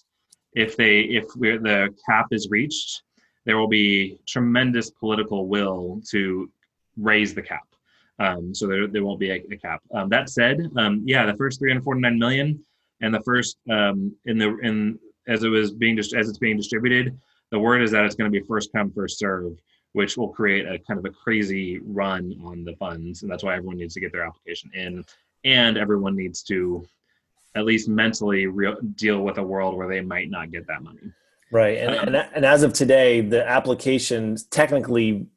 if 0.54 0.78
they 0.78 1.00
if 1.00 1.26
the 1.34 1.90
cap 2.08 2.28
is 2.30 2.50
reached, 2.52 3.02
there 3.46 3.58
will 3.58 3.68
be 3.68 4.20
tremendous 4.28 4.90
political 4.90 5.48
will 5.48 6.02
to 6.10 6.50
raise 6.98 7.34
the 7.34 7.42
cap. 7.42 7.68
Um, 8.20 8.54
so 8.54 8.68
there, 8.68 8.88
there 8.88 9.04
won't 9.04 9.20
be 9.20 9.32
a, 9.32 9.44
a 9.52 9.58
cap. 9.58 9.82
Um, 9.94 10.10
that 10.10 10.30
said, 10.30 10.72
um, 10.78 11.02
yeah, 11.06 11.26
the 11.26 11.36
first 11.36 11.60
349 11.60 12.18
million 12.18 12.64
and 13.02 13.14
the 13.14 13.22
first 13.22 13.58
um, 13.70 14.16
in 14.26 14.38
the 14.38 14.58
in 14.60 15.00
as 15.28 15.44
it 15.44 15.50
was 15.50 15.72
being 15.72 15.98
as 15.98 16.14
it's 16.14 16.38
being 16.38 16.58
distributed, 16.58 17.18
the 17.52 17.60
word 17.60 17.82
is 17.82 17.92
that 17.92 18.06
it's 18.06 18.16
going 18.16 18.32
to 18.32 18.40
be 18.40 18.46
first 18.46 18.72
come 18.72 18.92
first 18.92 19.18
serve 19.18 19.58
which 19.94 20.18
will 20.18 20.30
create 20.30 20.66
a 20.66 20.80
kind 20.80 21.00
of 21.00 21.06
a 21.06 21.10
crazy 21.10 21.80
run 21.80 22.36
on 22.44 22.64
the 22.64 22.76
funds. 22.76 23.22
And 23.22 23.32
that's 23.32 23.44
why 23.44 23.56
everyone 23.56 23.78
needs 23.78 23.94
to 23.94 24.00
get 24.00 24.12
their 24.12 24.26
application 24.26 24.72
in. 24.74 25.06
And 25.46 25.78
everyone 25.78 26.16
needs 26.16 26.44
to 26.44 26.84
at 27.56 27.66
least 27.66 27.88
mentally 27.88 28.48
re- 28.48 28.76
deal 28.96 29.22
with 29.22 29.38
a 29.38 29.44
world 29.44 29.78
where 29.78 29.88
they 29.88 30.02
might 30.02 30.30
not 30.30 30.52
get 30.52 30.68
that 30.68 30.84
money. 30.84 31.12
Right. 31.54 31.78
And, 31.78 31.96
and, 31.96 32.16
and 32.16 32.46
as 32.46 32.64
of 32.64 32.74
today, 32.74 33.22
the 33.22 33.48
applications 33.48 34.44
technically 34.46 35.28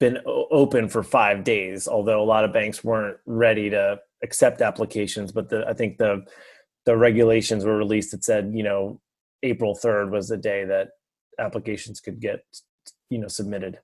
been 0.00 0.18
open 0.26 0.88
for 0.88 1.02
five 1.02 1.44
days, 1.44 1.86
although 1.86 2.20
a 2.20 2.24
lot 2.24 2.44
of 2.44 2.52
banks 2.52 2.82
weren't 2.82 3.16
ready 3.26 3.70
to 3.70 3.98
accept 4.22 4.60
applications. 4.60 5.30
But 5.30 5.48
the, 5.48 5.64
I 5.66 5.72
think 5.72 5.98
the, 5.98 6.24
the 6.84 6.96
regulations 6.96 7.64
were 7.64 7.76
released 7.76 8.10
that 8.10 8.24
said, 8.24 8.52
you 8.54 8.64
know, 8.64 9.00
April 9.42 9.74
3rd 9.74 10.10
was 10.10 10.28
the 10.28 10.36
day 10.36 10.64
that 10.64 10.88
applications 11.38 12.00
could 12.00 12.20
get 12.20 12.44
you 13.10 13.18
know 13.18 13.28
submitted 13.28 13.78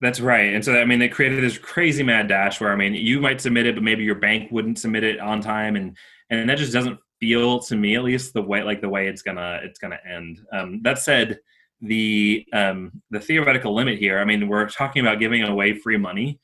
that's 0.00 0.20
right 0.20 0.54
and 0.54 0.64
so 0.64 0.78
i 0.78 0.84
mean 0.84 0.98
they 0.98 1.08
created 1.08 1.42
this 1.42 1.58
crazy 1.58 2.02
mad 2.02 2.28
dash 2.28 2.60
where 2.60 2.72
i 2.72 2.76
mean 2.76 2.94
you 2.94 3.20
might 3.20 3.40
submit 3.40 3.66
it 3.66 3.74
but 3.74 3.84
maybe 3.84 4.04
your 4.04 4.14
bank 4.14 4.50
wouldn't 4.50 4.78
submit 4.78 5.04
it 5.04 5.18
on 5.18 5.40
time 5.40 5.76
and 5.76 5.96
and 6.30 6.48
that 6.48 6.58
just 6.58 6.72
doesn't 6.72 6.98
feel 7.20 7.60
to 7.60 7.76
me 7.76 7.94
at 7.94 8.02
least 8.02 8.32
the 8.32 8.42
way 8.42 8.62
like 8.62 8.80
the 8.80 8.88
way 8.88 9.06
it's 9.06 9.22
gonna 9.22 9.60
it's 9.62 9.78
gonna 9.78 9.98
end. 10.08 10.40
Um, 10.52 10.80
that 10.82 10.98
said 10.98 11.38
the 11.80 12.46
um, 12.52 13.02
the 13.10 13.20
theoretical 13.20 13.74
limit 13.74 13.98
here 13.98 14.18
i 14.18 14.24
mean 14.24 14.48
we're 14.48 14.68
talking 14.68 15.00
about 15.00 15.18
giving 15.18 15.42
away 15.42 15.74
free 15.74 15.96
money. 15.96 16.38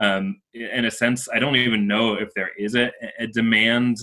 Um, 0.00 0.40
in 0.54 0.86
a 0.86 0.90
sense 0.90 1.28
i 1.28 1.38
don't 1.38 1.56
even 1.56 1.86
know 1.86 2.14
if 2.14 2.30
there 2.34 2.52
is 2.56 2.74
a, 2.74 2.90
a 3.18 3.26
demand 3.26 3.98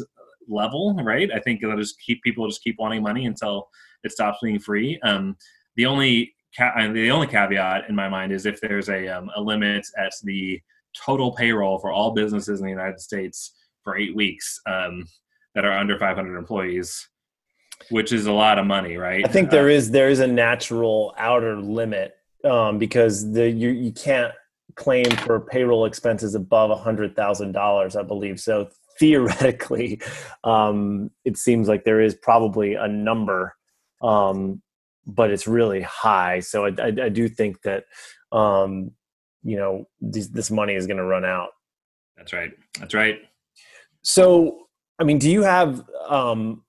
level 0.47 0.95
right? 1.03 1.29
I 1.33 1.39
think 1.39 1.61
they'll 1.61 1.77
just 1.77 1.99
keep 1.99 2.21
people 2.23 2.47
just 2.47 2.63
keep 2.63 2.77
wanting 2.79 3.03
money 3.03 3.25
until 3.25 3.69
it 4.03 4.11
stops 4.11 4.39
being 4.41 4.59
free. 4.59 4.99
Um, 5.03 5.35
the 5.75 5.85
only 5.85 6.33
ca- 6.55 6.91
the 6.91 7.11
only 7.11 7.27
caveat 7.27 7.89
in 7.89 7.95
my 7.95 8.09
mind 8.09 8.31
is 8.31 8.45
if 8.45 8.59
there's 8.61 8.89
a, 8.89 9.07
um, 9.07 9.29
a 9.35 9.41
limit 9.41 9.85
at 9.97 10.13
the 10.23 10.59
total 10.95 11.33
payroll 11.33 11.79
for 11.79 11.91
all 11.91 12.11
businesses 12.11 12.59
in 12.59 12.65
the 12.65 12.71
United 12.71 12.99
States 12.99 13.53
for 13.83 13.97
eight 13.97 14.15
weeks 14.15 14.59
um, 14.65 15.05
that 15.57 15.65
are 15.65 15.73
under 15.73 15.97
500 15.97 16.37
employees, 16.37 17.09
which 17.89 18.13
is 18.13 18.27
a 18.27 18.31
lot 18.31 18.59
of 18.59 18.67
money, 18.67 18.95
right? 18.95 19.25
I 19.25 19.27
think 19.27 19.49
there 19.49 19.65
uh, 19.65 19.73
is 19.73 19.89
there 19.91 20.09
is 20.09 20.19
a 20.19 20.27
natural 20.27 21.15
outer 21.17 21.59
limit 21.59 22.15
um, 22.43 22.77
because 22.77 23.33
the 23.33 23.49
you 23.49 23.69
you 23.69 23.91
can't 23.91 24.31
claim 24.75 25.09
for 25.09 25.39
payroll 25.39 25.85
expenses 25.85 26.35
above 26.35 26.79
hundred 26.79 27.15
thousand 27.15 27.53
dollars, 27.53 27.95
I 27.95 28.03
believe. 28.03 28.39
So 28.39 28.69
theoretically, 28.99 29.99
um, 30.43 31.09
it 31.25 31.37
seems 31.37 31.67
like 31.67 31.83
there 31.83 32.01
is 32.01 32.13
probably 32.13 32.75
a 32.75 32.87
number 32.87 33.55
um, 34.01 34.61
but 35.05 35.31
it's 35.31 35.47
really 35.47 35.81
high. 35.81 36.39
So 36.39 36.65
I, 36.65 36.69
I, 36.79 36.87
I 37.05 37.09
do 37.09 37.27
think 37.29 37.61
that, 37.61 37.85
um, 38.31 38.91
you 39.43 39.57
know, 39.57 39.87
this, 40.01 40.27
this 40.27 40.51
money 40.51 40.75
is 40.75 40.85
going 40.85 40.97
to 40.97 41.03
run 41.03 41.25
out. 41.25 41.49
That's 42.17 42.33
right. 42.33 42.51
That's 42.79 42.93
right. 42.93 43.19
So, 44.01 44.66
I 44.99 45.03
mean, 45.03 45.19
do 45.19 45.29
you 45.29 45.43
have 45.43 45.83
um, 46.07 46.63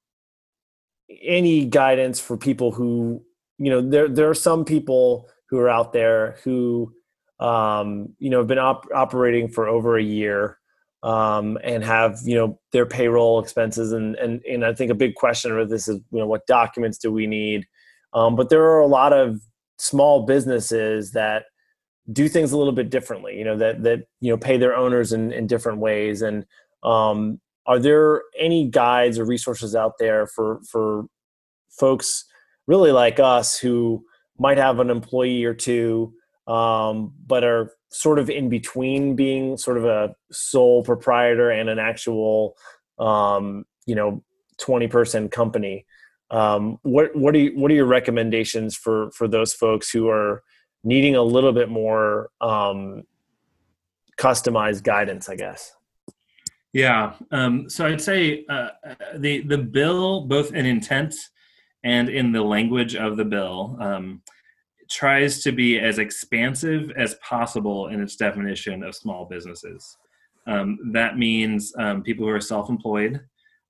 any 1.22 1.64
guidance 1.66 2.20
for 2.20 2.36
people 2.36 2.72
who, 2.72 3.22
you 3.58 3.70
know, 3.70 3.80
there 3.80 4.08
there 4.08 4.28
are 4.28 4.34
some 4.34 4.64
people 4.64 5.28
who 5.48 5.58
are 5.58 5.68
out 5.70 5.92
there 5.92 6.36
who, 6.44 6.92
um, 7.40 8.14
you 8.18 8.30
know, 8.30 8.38
have 8.38 8.46
been 8.46 8.58
op- 8.58 8.88
operating 8.94 9.48
for 9.48 9.68
over 9.68 9.96
a 9.96 10.02
year 10.02 10.58
um, 11.02 11.58
and 11.62 11.84
have 11.84 12.18
you 12.24 12.34
know 12.36 12.58
their 12.72 12.86
payroll 12.86 13.40
expenses 13.40 13.92
and 13.92 14.16
and 14.16 14.42
and 14.44 14.64
I 14.64 14.74
think 14.74 14.90
a 14.90 14.94
big 14.94 15.14
question 15.14 15.56
of 15.58 15.68
this 15.70 15.88
is 15.88 16.00
you 16.12 16.18
know 16.18 16.26
what 16.26 16.46
documents 16.46 16.98
do 16.98 17.12
we 17.12 17.26
need 17.26 17.66
Um, 18.14 18.36
but 18.36 18.48
there 18.50 18.62
are 18.64 18.80
a 18.80 18.86
lot 18.86 19.12
of 19.12 19.40
small 19.78 20.26
businesses 20.26 21.12
that 21.12 21.44
do 22.12 22.28
things 22.28 22.52
a 22.52 22.58
little 22.58 22.72
bit 22.72 22.90
differently. 22.90 23.38
You 23.38 23.44
know 23.44 23.56
that 23.58 23.82
that 23.84 24.00
you 24.20 24.30
know 24.32 24.38
pay 24.38 24.56
their 24.58 24.74
owners 24.76 25.12
in, 25.12 25.32
in 25.32 25.46
different 25.46 25.78
ways. 25.78 26.22
And 26.22 26.44
um, 26.82 27.40
are 27.68 27.78
there 27.78 28.22
any 28.38 28.66
guides 28.66 29.18
or 29.18 29.24
resources 29.24 29.76
out 29.76 29.98
there 29.98 30.26
for 30.26 30.60
for 30.68 31.04
folks 31.70 32.24
really 32.66 32.90
like 32.90 33.20
us 33.20 33.58
who 33.58 34.04
might 34.38 34.58
have 34.58 34.80
an 34.80 34.90
employee 34.90 35.44
or 35.44 35.54
two, 35.54 36.12
um, 36.46 37.12
but 37.26 37.44
are 37.44 37.72
sort 37.90 38.18
of 38.18 38.30
in 38.30 38.48
between 38.48 39.14
being 39.14 39.56
sort 39.56 39.76
of 39.76 39.84
a 39.84 40.14
sole 40.32 40.82
proprietor 40.82 41.50
and 41.50 41.68
an 41.68 41.78
actual 41.78 42.56
um, 42.98 43.64
you 43.86 43.94
know 43.94 44.24
20 44.58 44.88
person 44.88 45.28
company? 45.28 45.84
Um, 46.30 46.78
what 46.82 47.14
what 47.14 47.34
are 47.34 47.38
you, 47.38 47.52
what 47.54 47.70
are 47.70 47.74
your 47.74 47.86
recommendations 47.86 48.76
for 48.76 49.10
for 49.12 49.28
those 49.28 49.52
folks 49.52 49.90
who 49.90 50.08
are 50.08 50.42
needing 50.84 51.16
a 51.16 51.22
little 51.22 51.52
bit 51.52 51.68
more 51.68 52.30
um, 52.40 53.02
customized 54.18 54.82
guidance 54.82 55.28
i 55.28 55.36
guess 55.36 55.72
yeah 56.72 57.14
um, 57.30 57.68
so 57.68 57.86
i'd 57.86 58.00
say 58.00 58.44
uh, 58.48 58.68
the 59.16 59.40
the 59.42 59.58
bill 59.58 60.26
both 60.26 60.52
in 60.52 60.66
intent 60.66 61.14
and 61.84 62.08
in 62.08 62.32
the 62.32 62.42
language 62.42 62.94
of 62.96 63.16
the 63.16 63.24
bill 63.24 63.76
um, 63.80 64.22
tries 64.88 65.42
to 65.42 65.52
be 65.52 65.78
as 65.78 65.98
expansive 65.98 66.90
as 66.96 67.14
possible 67.16 67.88
in 67.88 68.00
its 68.00 68.16
definition 68.16 68.82
of 68.82 68.94
small 68.94 69.26
businesses. 69.26 69.96
Um, 70.46 70.78
that 70.92 71.18
means 71.18 71.74
um, 71.78 72.02
people 72.02 72.26
who 72.26 72.32
are 72.32 72.40
self-employed 72.40 73.20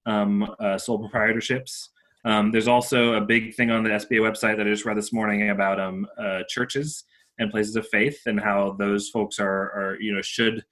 um, 0.06 0.48
uh, 0.60 0.78
sole 0.78 1.08
proprietorships. 1.08 1.88
Um, 2.24 2.52
there's 2.52 2.68
also 2.68 3.14
a 3.14 3.20
big 3.20 3.54
thing 3.54 3.70
on 3.70 3.82
the 3.82 3.90
SBA 3.90 4.20
website 4.20 4.56
that 4.56 4.66
I 4.66 4.70
just 4.70 4.84
read 4.84 4.96
this 4.96 5.12
morning 5.12 5.50
about 5.50 5.80
uh, 5.80 6.42
churches 6.48 7.04
and 7.38 7.50
places 7.50 7.76
of 7.76 7.88
faith 7.88 8.20
and 8.26 8.40
how 8.40 8.76
those 8.78 9.08
folks 9.08 9.38
are, 9.38 9.72
are, 9.72 9.96
you 10.00 10.14
know, 10.14 10.22
should 10.22 10.64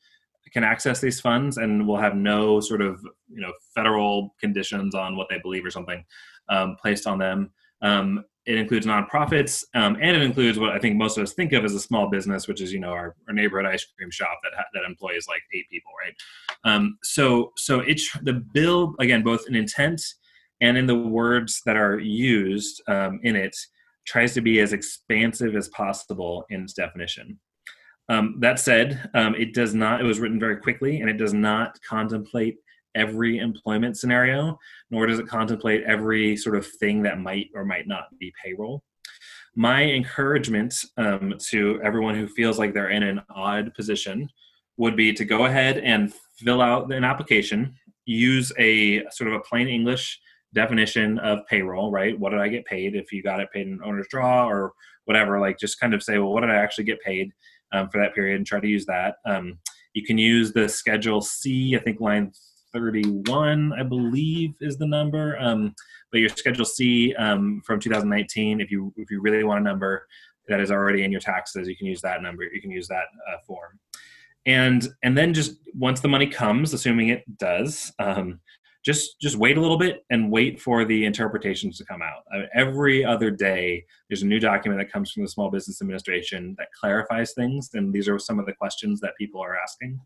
can 0.52 0.64
access 0.64 1.00
these 1.00 1.20
funds 1.20 1.58
and 1.58 1.86
will 1.86 1.96
have 1.96 2.14
no 2.14 2.60
sort 2.60 2.80
of, 2.80 3.00
you 3.28 3.40
know, 3.40 3.52
federal 3.74 4.34
conditions 4.40 4.94
on 4.94 5.16
what 5.16 5.28
they 5.28 5.38
believe 5.38 5.64
or 5.64 5.70
something 5.70 6.04
um, 6.48 6.76
placed 6.80 7.06
on 7.06 7.18
them. 7.18 7.50
Um, 7.82 8.24
it 8.46 8.56
includes 8.56 8.86
nonprofits 8.86 9.64
um, 9.74 9.96
and 10.00 10.16
it 10.16 10.22
includes 10.22 10.58
what 10.58 10.70
I 10.70 10.78
think 10.78 10.96
most 10.96 11.18
of 11.18 11.24
us 11.24 11.32
think 11.32 11.52
of 11.52 11.64
as 11.64 11.74
a 11.74 11.80
small 11.80 12.08
business, 12.08 12.46
which 12.46 12.60
is 12.60 12.72
you 12.72 12.78
know 12.78 12.90
our, 12.90 13.16
our 13.26 13.34
neighborhood 13.34 13.66
ice 13.66 13.84
cream 13.98 14.10
shop 14.10 14.38
that 14.44 14.64
that 14.72 14.84
employs 14.84 15.26
like 15.28 15.42
eight 15.52 15.68
people, 15.68 15.90
right? 16.00 16.14
Um, 16.64 16.96
so 17.02 17.52
so 17.56 17.80
it's 17.80 18.08
the 18.22 18.44
bill 18.54 18.94
again 19.00 19.22
both 19.22 19.46
in 19.48 19.56
intent 19.56 20.00
and 20.60 20.78
in 20.78 20.86
the 20.86 20.96
words 20.96 21.60
that 21.66 21.76
are 21.76 21.98
used 21.98 22.82
um, 22.88 23.20
in 23.24 23.36
it 23.36 23.56
tries 24.06 24.32
to 24.34 24.40
be 24.40 24.60
as 24.60 24.72
expansive 24.72 25.56
as 25.56 25.68
possible 25.68 26.44
in 26.48 26.62
its 26.62 26.72
definition 26.72 27.38
um, 28.08 28.36
that 28.38 28.58
said 28.58 29.08
um, 29.14 29.34
it 29.34 29.54
does 29.54 29.74
not 29.74 30.00
it 30.00 30.04
was 30.04 30.20
written 30.20 30.40
very 30.40 30.56
quickly 30.56 31.00
and 31.00 31.10
it 31.10 31.16
does 31.16 31.34
not 31.34 31.78
contemplate 31.82 32.56
every 32.94 33.38
employment 33.38 33.96
scenario 33.96 34.58
nor 34.90 35.06
does 35.06 35.18
it 35.18 35.28
contemplate 35.28 35.82
every 35.84 36.36
sort 36.36 36.56
of 36.56 36.66
thing 36.66 37.02
that 37.02 37.18
might 37.18 37.48
or 37.54 37.64
might 37.64 37.86
not 37.86 38.04
be 38.18 38.32
payroll 38.42 38.82
my 39.54 39.82
encouragement 39.82 40.74
um, 40.98 41.34
to 41.38 41.80
everyone 41.82 42.14
who 42.14 42.28
feels 42.28 42.58
like 42.58 42.72
they're 42.72 42.90
in 42.90 43.02
an 43.02 43.20
odd 43.30 43.72
position 43.74 44.28
would 44.76 44.96
be 44.96 45.12
to 45.12 45.24
go 45.24 45.46
ahead 45.46 45.78
and 45.78 46.12
fill 46.38 46.60
out 46.60 46.92
an 46.92 47.04
application 47.04 47.74
use 48.04 48.52
a 48.58 49.04
sort 49.10 49.28
of 49.28 49.34
a 49.34 49.40
plain 49.40 49.68
english 49.68 50.20
definition 50.56 51.18
of 51.18 51.46
payroll, 51.46 51.90
right? 51.90 52.18
What 52.18 52.30
did 52.30 52.40
I 52.40 52.48
get 52.48 52.64
paid? 52.64 52.96
If 52.96 53.12
you 53.12 53.22
got 53.22 53.40
it 53.40 53.52
paid 53.52 53.66
in 53.66 53.80
owner's 53.84 54.08
draw 54.08 54.48
or 54.48 54.72
whatever, 55.04 55.38
like 55.38 55.58
just 55.58 55.78
kind 55.78 55.94
of 55.94 56.02
say, 56.02 56.18
well, 56.18 56.32
what 56.32 56.40
did 56.40 56.50
I 56.50 56.56
actually 56.56 56.84
get 56.84 57.00
paid 57.02 57.30
um, 57.72 57.88
for 57.88 58.00
that 58.00 58.14
period 58.14 58.36
and 58.36 58.46
try 58.46 58.60
to 58.60 58.68
use 58.68 58.86
that. 58.86 59.16
Um, 59.24 59.58
you 59.94 60.04
can 60.04 60.18
use 60.18 60.52
the 60.52 60.68
Schedule 60.68 61.20
C, 61.22 61.76
I 61.76 61.78
think 61.80 62.00
line 62.00 62.32
31, 62.72 63.72
I 63.72 63.82
believe 63.82 64.54
is 64.60 64.76
the 64.76 64.86
number. 64.86 65.38
Um, 65.38 65.74
but 66.12 66.20
your 66.20 66.28
Schedule 66.28 66.64
C 66.64 67.14
um, 67.14 67.62
from 67.64 67.80
2019, 67.80 68.60
if 68.60 68.70
you 68.70 68.92
if 68.96 69.10
you 69.10 69.20
really 69.20 69.44
want 69.44 69.60
a 69.60 69.64
number 69.64 70.06
that 70.48 70.60
is 70.60 70.70
already 70.70 71.02
in 71.02 71.10
your 71.10 71.20
taxes, 71.20 71.66
you 71.66 71.76
can 71.76 71.86
use 71.86 72.00
that 72.02 72.22
number. 72.22 72.44
You 72.44 72.60
can 72.60 72.70
use 72.70 72.88
that 72.88 73.04
uh, 73.30 73.38
form. 73.46 73.78
And 74.44 74.88
and 75.02 75.18
then 75.18 75.34
just 75.34 75.56
once 75.74 76.00
the 76.00 76.08
money 76.08 76.26
comes, 76.26 76.72
assuming 76.72 77.08
it 77.08 77.24
does, 77.38 77.92
um, 77.98 78.40
just 78.86 79.20
just 79.20 79.36
wait 79.36 79.58
a 79.58 79.60
little 79.60 79.76
bit 79.76 80.04
and 80.10 80.30
wait 80.30 80.60
for 80.60 80.84
the 80.84 81.04
interpretations 81.04 81.76
to 81.76 81.84
come 81.84 82.00
out. 82.00 82.22
I 82.32 82.38
mean, 82.38 82.48
every 82.54 83.04
other 83.04 83.32
day, 83.32 83.84
there's 84.08 84.22
a 84.22 84.26
new 84.26 84.38
document 84.38 84.80
that 84.80 84.92
comes 84.92 85.10
from 85.10 85.24
the 85.24 85.28
Small 85.28 85.50
Business 85.50 85.82
Administration 85.82 86.54
that 86.56 86.68
clarifies 86.72 87.32
things, 87.34 87.70
and 87.74 87.92
these 87.92 88.08
are 88.08 88.18
some 88.18 88.38
of 88.38 88.46
the 88.46 88.52
questions 88.52 89.00
that 89.00 89.16
people 89.18 89.42
are 89.42 89.56
asking. 89.56 90.00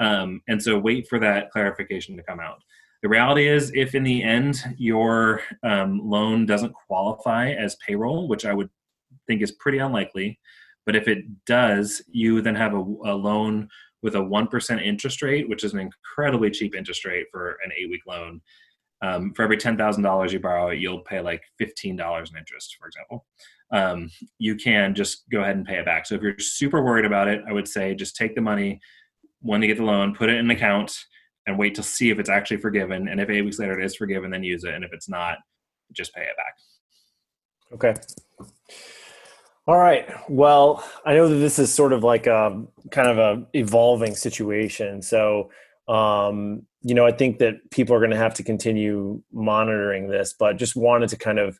Um, 0.00 0.42
and 0.48 0.60
so, 0.60 0.76
wait 0.76 1.06
for 1.06 1.20
that 1.20 1.52
clarification 1.52 2.16
to 2.16 2.22
come 2.24 2.40
out. 2.40 2.62
The 3.02 3.08
reality 3.08 3.46
is, 3.46 3.70
if 3.74 3.94
in 3.94 4.02
the 4.02 4.24
end 4.24 4.58
your 4.76 5.42
um, 5.62 6.00
loan 6.02 6.46
doesn't 6.46 6.72
qualify 6.72 7.52
as 7.52 7.76
payroll, 7.76 8.26
which 8.26 8.44
I 8.44 8.52
would 8.52 8.70
think 9.28 9.40
is 9.40 9.52
pretty 9.52 9.78
unlikely, 9.78 10.40
but 10.84 10.96
if 10.96 11.06
it 11.06 11.44
does, 11.44 12.02
you 12.08 12.40
then 12.42 12.56
have 12.56 12.74
a, 12.74 12.78
a 12.78 13.14
loan 13.14 13.68
with 14.02 14.14
a 14.14 14.18
1% 14.18 14.84
interest 14.84 15.22
rate, 15.22 15.48
which 15.48 15.64
is 15.64 15.72
an 15.72 15.80
incredibly 15.80 16.50
cheap 16.50 16.74
interest 16.74 17.04
rate 17.04 17.26
for 17.30 17.58
an 17.64 17.72
eight 17.76 17.90
week 17.90 18.02
loan. 18.06 18.40
Um, 19.02 19.32
for 19.34 19.42
every 19.42 19.56
$10,000 19.58 20.32
you 20.32 20.40
borrow, 20.40 20.70
you'll 20.70 21.00
pay 21.00 21.20
like 21.20 21.42
$15 21.60 22.30
in 22.30 22.36
interest, 22.36 22.76
for 22.78 22.86
example. 22.86 23.26
Um, 23.72 24.10
you 24.38 24.54
can 24.56 24.94
just 24.94 25.28
go 25.30 25.40
ahead 25.40 25.56
and 25.56 25.66
pay 25.66 25.78
it 25.78 25.84
back. 25.84 26.06
So 26.06 26.14
if 26.14 26.22
you're 26.22 26.38
super 26.38 26.82
worried 26.82 27.04
about 27.04 27.28
it, 27.28 27.42
I 27.48 27.52
would 27.52 27.68
say 27.68 27.94
just 27.94 28.16
take 28.16 28.34
the 28.34 28.40
money 28.40 28.80
when 29.40 29.60
you 29.60 29.68
get 29.68 29.76
the 29.76 29.84
loan, 29.84 30.14
put 30.14 30.30
it 30.30 30.36
in 30.36 30.46
an 30.46 30.50
account, 30.50 30.96
and 31.46 31.58
wait 31.58 31.74
to 31.74 31.82
see 31.82 32.10
if 32.10 32.18
it's 32.18 32.30
actually 32.30 32.56
forgiven. 32.58 33.08
And 33.08 33.20
if 33.20 33.30
eight 33.30 33.42
weeks 33.42 33.58
later 33.58 33.78
it 33.78 33.84
is 33.84 33.96
forgiven, 33.96 34.30
then 34.30 34.42
use 34.42 34.64
it. 34.64 34.74
And 34.74 34.84
if 34.84 34.92
it's 34.92 35.08
not, 35.08 35.38
just 35.92 36.14
pay 36.14 36.22
it 36.22 36.36
back. 36.36 36.54
Okay. 37.72 37.94
All 39.68 39.78
right. 39.78 40.08
Well, 40.28 40.84
I 41.04 41.14
know 41.14 41.28
that 41.28 41.36
this 41.36 41.58
is 41.58 41.74
sort 41.74 41.92
of 41.92 42.04
like 42.04 42.28
a 42.28 42.62
kind 42.92 43.08
of 43.08 43.18
a 43.18 43.44
evolving 43.52 44.14
situation. 44.14 45.02
So, 45.02 45.50
um, 45.88 46.62
you 46.82 46.94
know, 46.94 47.04
I 47.04 47.10
think 47.10 47.38
that 47.38 47.68
people 47.72 47.96
are 47.96 47.98
going 47.98 48.12
to 48.12 48.16
have 48.16 48.34
to 48.34 48.44
continue 48.44 49.20
monitoring 49.32 50.08
this, 50.08 50.34
but 50.38 50.56
just 50.56 50.76
wanted 50.76 51.08
to 51.08 51.16
kind 51.16 51.40
of 51.40 51.58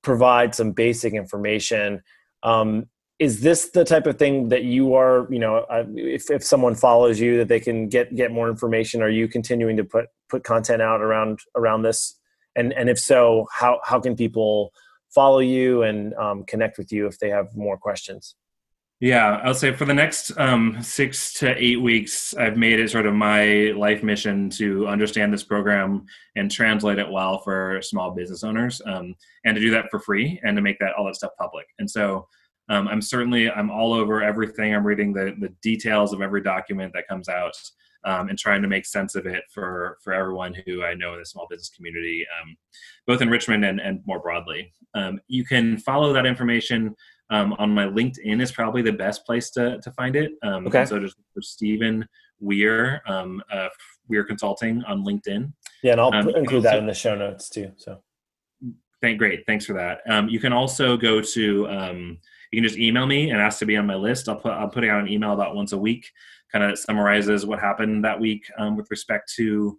provide 0.00 0.54
some 0.54 0.72
basic 0.72 1.12
information. 1.12 2.00
Um, 2.42 2.86
is 3.18 3.42
this 3.42 3.70
the 3.70 3.84
type 3.84 4.06
of 4.06 4.18
thing 4.18 4.48
that 4.48 4.62
you 4.64 4.94
are, 4.94 5.26
you 5.30 5.38
know, 5.38 5.66
if, 5.96 6.30
if 6.30 6.42
someone 6.42 6.74
follows 6.74 7.20
you 7.20 7.36
that 7.38 7.48
they 7.48 7.60
can 7.60 7.90
get, 7.90 8.14
get 8.14 8.32
more 8.32 8.48
information, 8.48 9.02
are 9.02 9.10
you 9.10 9.28
continuing 9.28 9.76
to 9.76 9.84
put, 9.84 10.06
put 10.30 10.44
content 10.44 10.80
out 10.80 11.02
around, 11.02 11.40
around 11.54 11.82
this? 11.82 12.18
And, 12.56 12.72
and 12.72 12.88
if 12.88 12.98
so, 12.98 13.48
how, 13.52 13.80
how 13.84 14.00
can 14.00 14.16
people, 14.16 14.72
follow 15.14 15.40
you 15.40 15.82
and 15.82 16.14
um, 16.14 16.44
connect 16.44 16.78
with 16.78 16.92
you 16.92 17.06
if 17.06 17.18
they 17.18 17.30
have 17.30 17.54
more 17.56 17.76
questions? 17.76 18.34
Yeah, 19.00 19.40
I'll 19.44 19.54
say 19.54 19.72
for 19.72 19.84
the 19.84 19.94
next 19.94 20.32
um, 20.38 20.82
six 20.82 21.32
to 21.34 21.54
eight 21.56 21.80
weeks, 21.80 22.34
I've 22.34 22.56
made 22.56 22.80
it 22.80 22.90
sort 22.90 23.06
of 23.06 23.14
my 23.14 23.72
life 23.76 24.02
mission 24.02 24.50
to 24.50 24.88
understand 24.88 25.32
this 25.32 25.44
program 25.44 26.04
and 26.34 26.50
translate 26.50 26.98
it 26.98 27.08
well 27.08 27.38
for 27.38 27.80
small 27.80 28.10
business 28.10 28.42
owners, 28.42 28.82
um, 28.86 29.14
and 29.44 29.54
to 29.54 29.60
do 29.60 29.70
that 29.70 29.88
for 29.88 30.00
free 30.00 30.40
and 30.42 30.56
to 30.56 30.62
make 30.62 30.80
that 30.80 30.94
all 30.94 31.04
that 31.04 31.14
stuff 31.14 31.30
public. 31.38 31.66
And 31.78 31.88
so, 31.88 32.26
um, 32.70 32.88
I'm 32.88 33.00
certainly 33.00 33.48
I'm 33.48 33.70
all 33.70 33.92
over 33.92 34.20
everything. 34.20 34.74
I'm 34.74 34.84
reading 34.84 35.12
the 35.12 35.36
the 35.38 35.54
details 35.62 36.12
of 36.12 36.20
every 36.20 36.42
document 36.42 36.92
that 36.94 37.06
comes 37.06 37.28
out 37.28 37.56
um, 38.04 38.28
and 38.28 38.38
trying 38.38 38.62
to 38.62 38.68
make 38.68 38.86
sense 38.86 39.14
of 39.14 39.26
it 39.26 39.44
for 39.52 39.98
for 40.02 40.12
everyone 40.12 40.54
who 40.66 40.82
I 40.82 40.94
know 40.94 41.14
in 41.14 41.18
the 41.20 41.26
small 41.26 41.46
business 41.48 41.70
community, 41.70 42.26
um, 42.40 42.56
both 43.06 43.20
in 43.20 43.28
Richmond 43.28 43.64
and, 43.64 43.80
and 43.80 44.00
more 44.06 44.20
broadly. 44.20 44.72
Um, 44.94 45.20
you 45.28 45.44
can 45.44 45.78
follow 45.78 46.12
that 46.12 46.26
information 46.26 46.94
um, 47.30 47.54
on 47.54 47.70
my 47.70 47.84
LinkedIn 47.84 48.40
is 48.40 48.52
probably 48.52 48.82
the 48.82 48.92
best 48.92 49.26
place 49.26 49.50
to, 49.50 49.78
to 49.80 49.92
find 49.92 50.16
it. 50.16 50.32
Um, 50.42 50.66
okay. 50.66 50.86
So 50.86 50.98
just 50.98 51.16
for 51.34 51.42
Stephen 51.42 52.08
Weir, 52.40 53.02
um, 53.06 53.42
uh, 53.52 53.68
Weir 54.08 54.24
Consulting 54.24 54.82
on 54.84 55.04
LinkedIn. 55.04 55.52
Yeah, 55.82 55.92
and 55.92 56.00
I'll 56.00 56.28
include 56.34 56.62
that 56.62 56.78
in 56.78 56.86
the 56.86 56.94
show 56.94 57.14
notes 57.14 57.48
too. 57.50 57.72
So. 57.76 58.00
Thank, 59.00 59.18
great. 59.18 59.44
Thanks 59.46 59.64
for 59.64 59.74
that. 59.74 60.00
you 60.28 60.40
can 60.40 60.52
also 60.52 60.96
go 60.96 61.20
to 61.20 61.68
you 62.50 62.60
can 62.60 62.66
just 62.66 62.78
email 62.78 63.06
me 63.06 63.30
and 63.30 63.40
ask 63.40 63.58
to 63.58 63.66
be 63.66 63.76
on 63.76 63.86
my 63.86 63.94
list. 63.94 64.28
I'll 64.28 64.36
put 64.36 64.52
I'm 64.52 64.70
putting 64.70 64.90
out 64.90 65.00
an 65.00 65.08
email 65.08 65.32
about 65.32 65.54
once 65.54 65.72
a 65.72 65.78
week 65.78 66.10
kind 66.52 66.64
of 66.64 66.78
summarizes 66.78 67.46
what 67.46 67.58
happened 67.58 68.04
that 68.04 68.18
week 68.18 68.44
um, 68.58 68.76
with 68.76 68.90
respect 68.90 69.32
to 69.36 69.78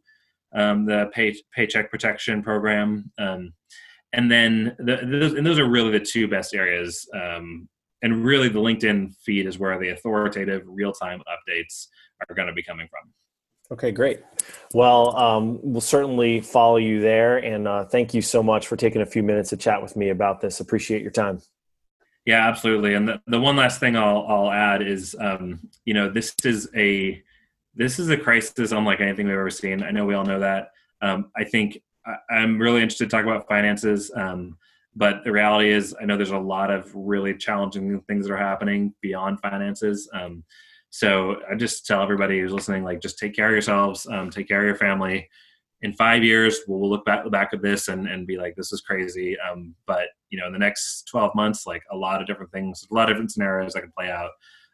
um, 0.54 0.86
the 0.86 1.10
pay, 1.14 1.36
paycheck 1.54 1.90
protection 1.90 2.42
program. 2.42 3.12
Um, 3.18 3.54
and 4.14 4.32
then 4.32 4.76
the, 4.80 4.98
those, 5.04 5.34
and 5.34 5.46
those 5.46 5.60
are 5.60 5.70
really 5.70 5.92
the 5.92 6.00
two 6.00 6.28
best 6.28 6.56
areas. 6.56 7.08
Um, 7.14 7.68
and 8.02 8.24
really, 8.24 8.50
the 8.50 8.60
LinkedIn 8.60 9.14
feed 9.24 9.46
is 9.46 9.60
where 9.60 9.78
the 9.78 9.90
authoritative 9.90 10.64
real 10.66 10.94
time 10.94 11.22
updates 11.28 11.88
are 12.28 12.36
going 12.36 12.48
to 12.48 12.54
be 12.54 12.64
coming 12.64 12.88
from. 12.90 13.12
Okay, 13.72 13.92
great. 13.92 14.22
Well, 14.74 15.16
um, 15.16 15.60
we'll 15.62 15.82
certainly 15.82 16.42
follow 16.42 16.78
you 16.78 17.02
there. 17.02 17.38
And 17.38 17.68
uh, 17.68 17.86
thank 17.86 18.14
you 18.14 18.22
so 18.22 18.42
much 18.42 18.68
for 18.68 18.76
taking 18.76 19.02
a 19.02 19.06
few 19.06 19.22
minutes 19.22 19.50
to 19.50 19.58
chat 19.58 19.82
with 19.82 19.96
me 19.96 20.10
about 20.10 20.42
this. 20.42 20.60
Appreciate 20.60 21.04
your 21.04 21.12
time. 21.12 21.40
Yeah, 22.26 22.48
absolutely. 22.48 22.94
And 22.94 23.08
the, 23.08 23.22
the 23.28 23.40
one 23.40 23.56
last 23.56 23.80
thing 23.80 23.96
I'll, 23.96 24.26
I'll 24.28 24.52
add 24.52 24.82
is, 24.82 25.16
um, 25.20 25.60
you 25.86 25.94
know, 25.94 26.10
this 26.10 26.36
is 26.44 26.70
a 26.76 27.22
this 27.76 27.98
is 27.98 28.10
a 28.10 28.18
crisis 28.18 28.72
unlike 28.72 29.00
anything 29.00 29.28
we've 29.28 29.36
ever 29.36 29.50
seen. 29.50 29.84
I 29.84 29.92
know 29.92 30.06
we 30.06 30.14
all 30.14 30.26
know 30.26 30.40
that. 30.40 30.72
Um, 31.02 31.32
I 31.38 31.44
think 31.46 31.80
I, 32.06 32.42
am 32.42 32.60
really 32.60 32.82
interested 32.82 33.06
to 33.06 33.10
talk 33.10 33.24
about 33.24 33.48
finances. 33.48 34.12
Um, 34.16 34.58
but 34.96 35.24
the 35.24 35.32
reality 35.32 35.72
is, 35.72 35.96
I 36.02 36.06
know 36.06 36.18
there's 36.18 36.32
a 36.32 36.38
lot 36.38 36.72
of 36.72 36.92
really 36.94 37.36
challenging 37.36 38.02
things 38.02 38.28
that 38.28 38.34
are 38.34 38.38
happening 38.38 38.94
beyond 39.02 39.40
finances. 39.40 40.10
Um, 40.14 40.44
so 40.90 41.38
I 41.50 41.56
just 41.56 41.86
tell 41.86 42.02
everybody 42.02 42.40
who's 42.40 42.52
listening, 42.52 42.84
like, 42.84 43.00
just 43.00 43.20
take 43.20 43.36
care 43.36 43.48
of 43.48 43.54
yourselves, 43.54 44.08
um, 44.08 44.30
take 44.30 44.48
care 44.48 44.60
of 44.60 44.66
your 44.66 44.76
family. 44.76 45.30
In 45.82 45.94
five 45.94 46.24
years, 46.24 46.60
we'll 46.68 46.90
look 46.90 47.06
back 47.06 47.30
back 47.32 47.52
at 47.54 47.62
this 47.62 47.88
and, 47.88 48.08
and 48.08 48.28
be 48.28 48.38
like, 48.38 48.56
this 48.56 48.74
is 48.74 48.82
crazy. 48.82 49.38
Um, 49.40 49.76
but 49.88 50.08
you 50.30 50.40
know, 50.40 50.48
in 50.48 50.54
the 50.54 50.60
next 50.60 51.04
12 51.10 51.34
months, 51.36 51.66
like 51.66 51.84
a 51.92 51.96
lot 51.96 52.22
of 52.22 52.28
different 52.28 52.52
things, 52.52 52.86
a 52.92 52.94
lot 52.94 53.10
of 53.10 53.16
different 53.16 53.32
scenarios 53.32 53.74
that 53.74 53.82
could 53.82 53.96
play 53.96 54.12
out. 54.12 54.32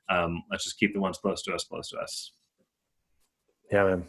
Um, 0.09 0.43
let's 0.51 0.63
just 0.63 0.79
keep 0.79 0.93
the 0.93 0.99
ones 0.99 1.17
close 1.17 1.41
to 1.43 1.53
us, 1.53 1.63
close 1.63 1.89
to 1.89 1.97
us. 1.97 2.31
Yeah, 3.71 3.83
man. 3.85 4.03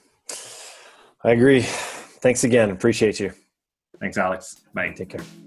I 1.25 1.31
agree. 1.31 1.63
Thanks 1.63 2.45
again. 2.45 2.71
Appreciate 2.71 3.21
you. 3.21 3.33
Thanks, 4.01 4.19
Alex. 4.19 4.63
Bye. 4.75 4.91
Take 4.91 5.11
care. 5.11 5.46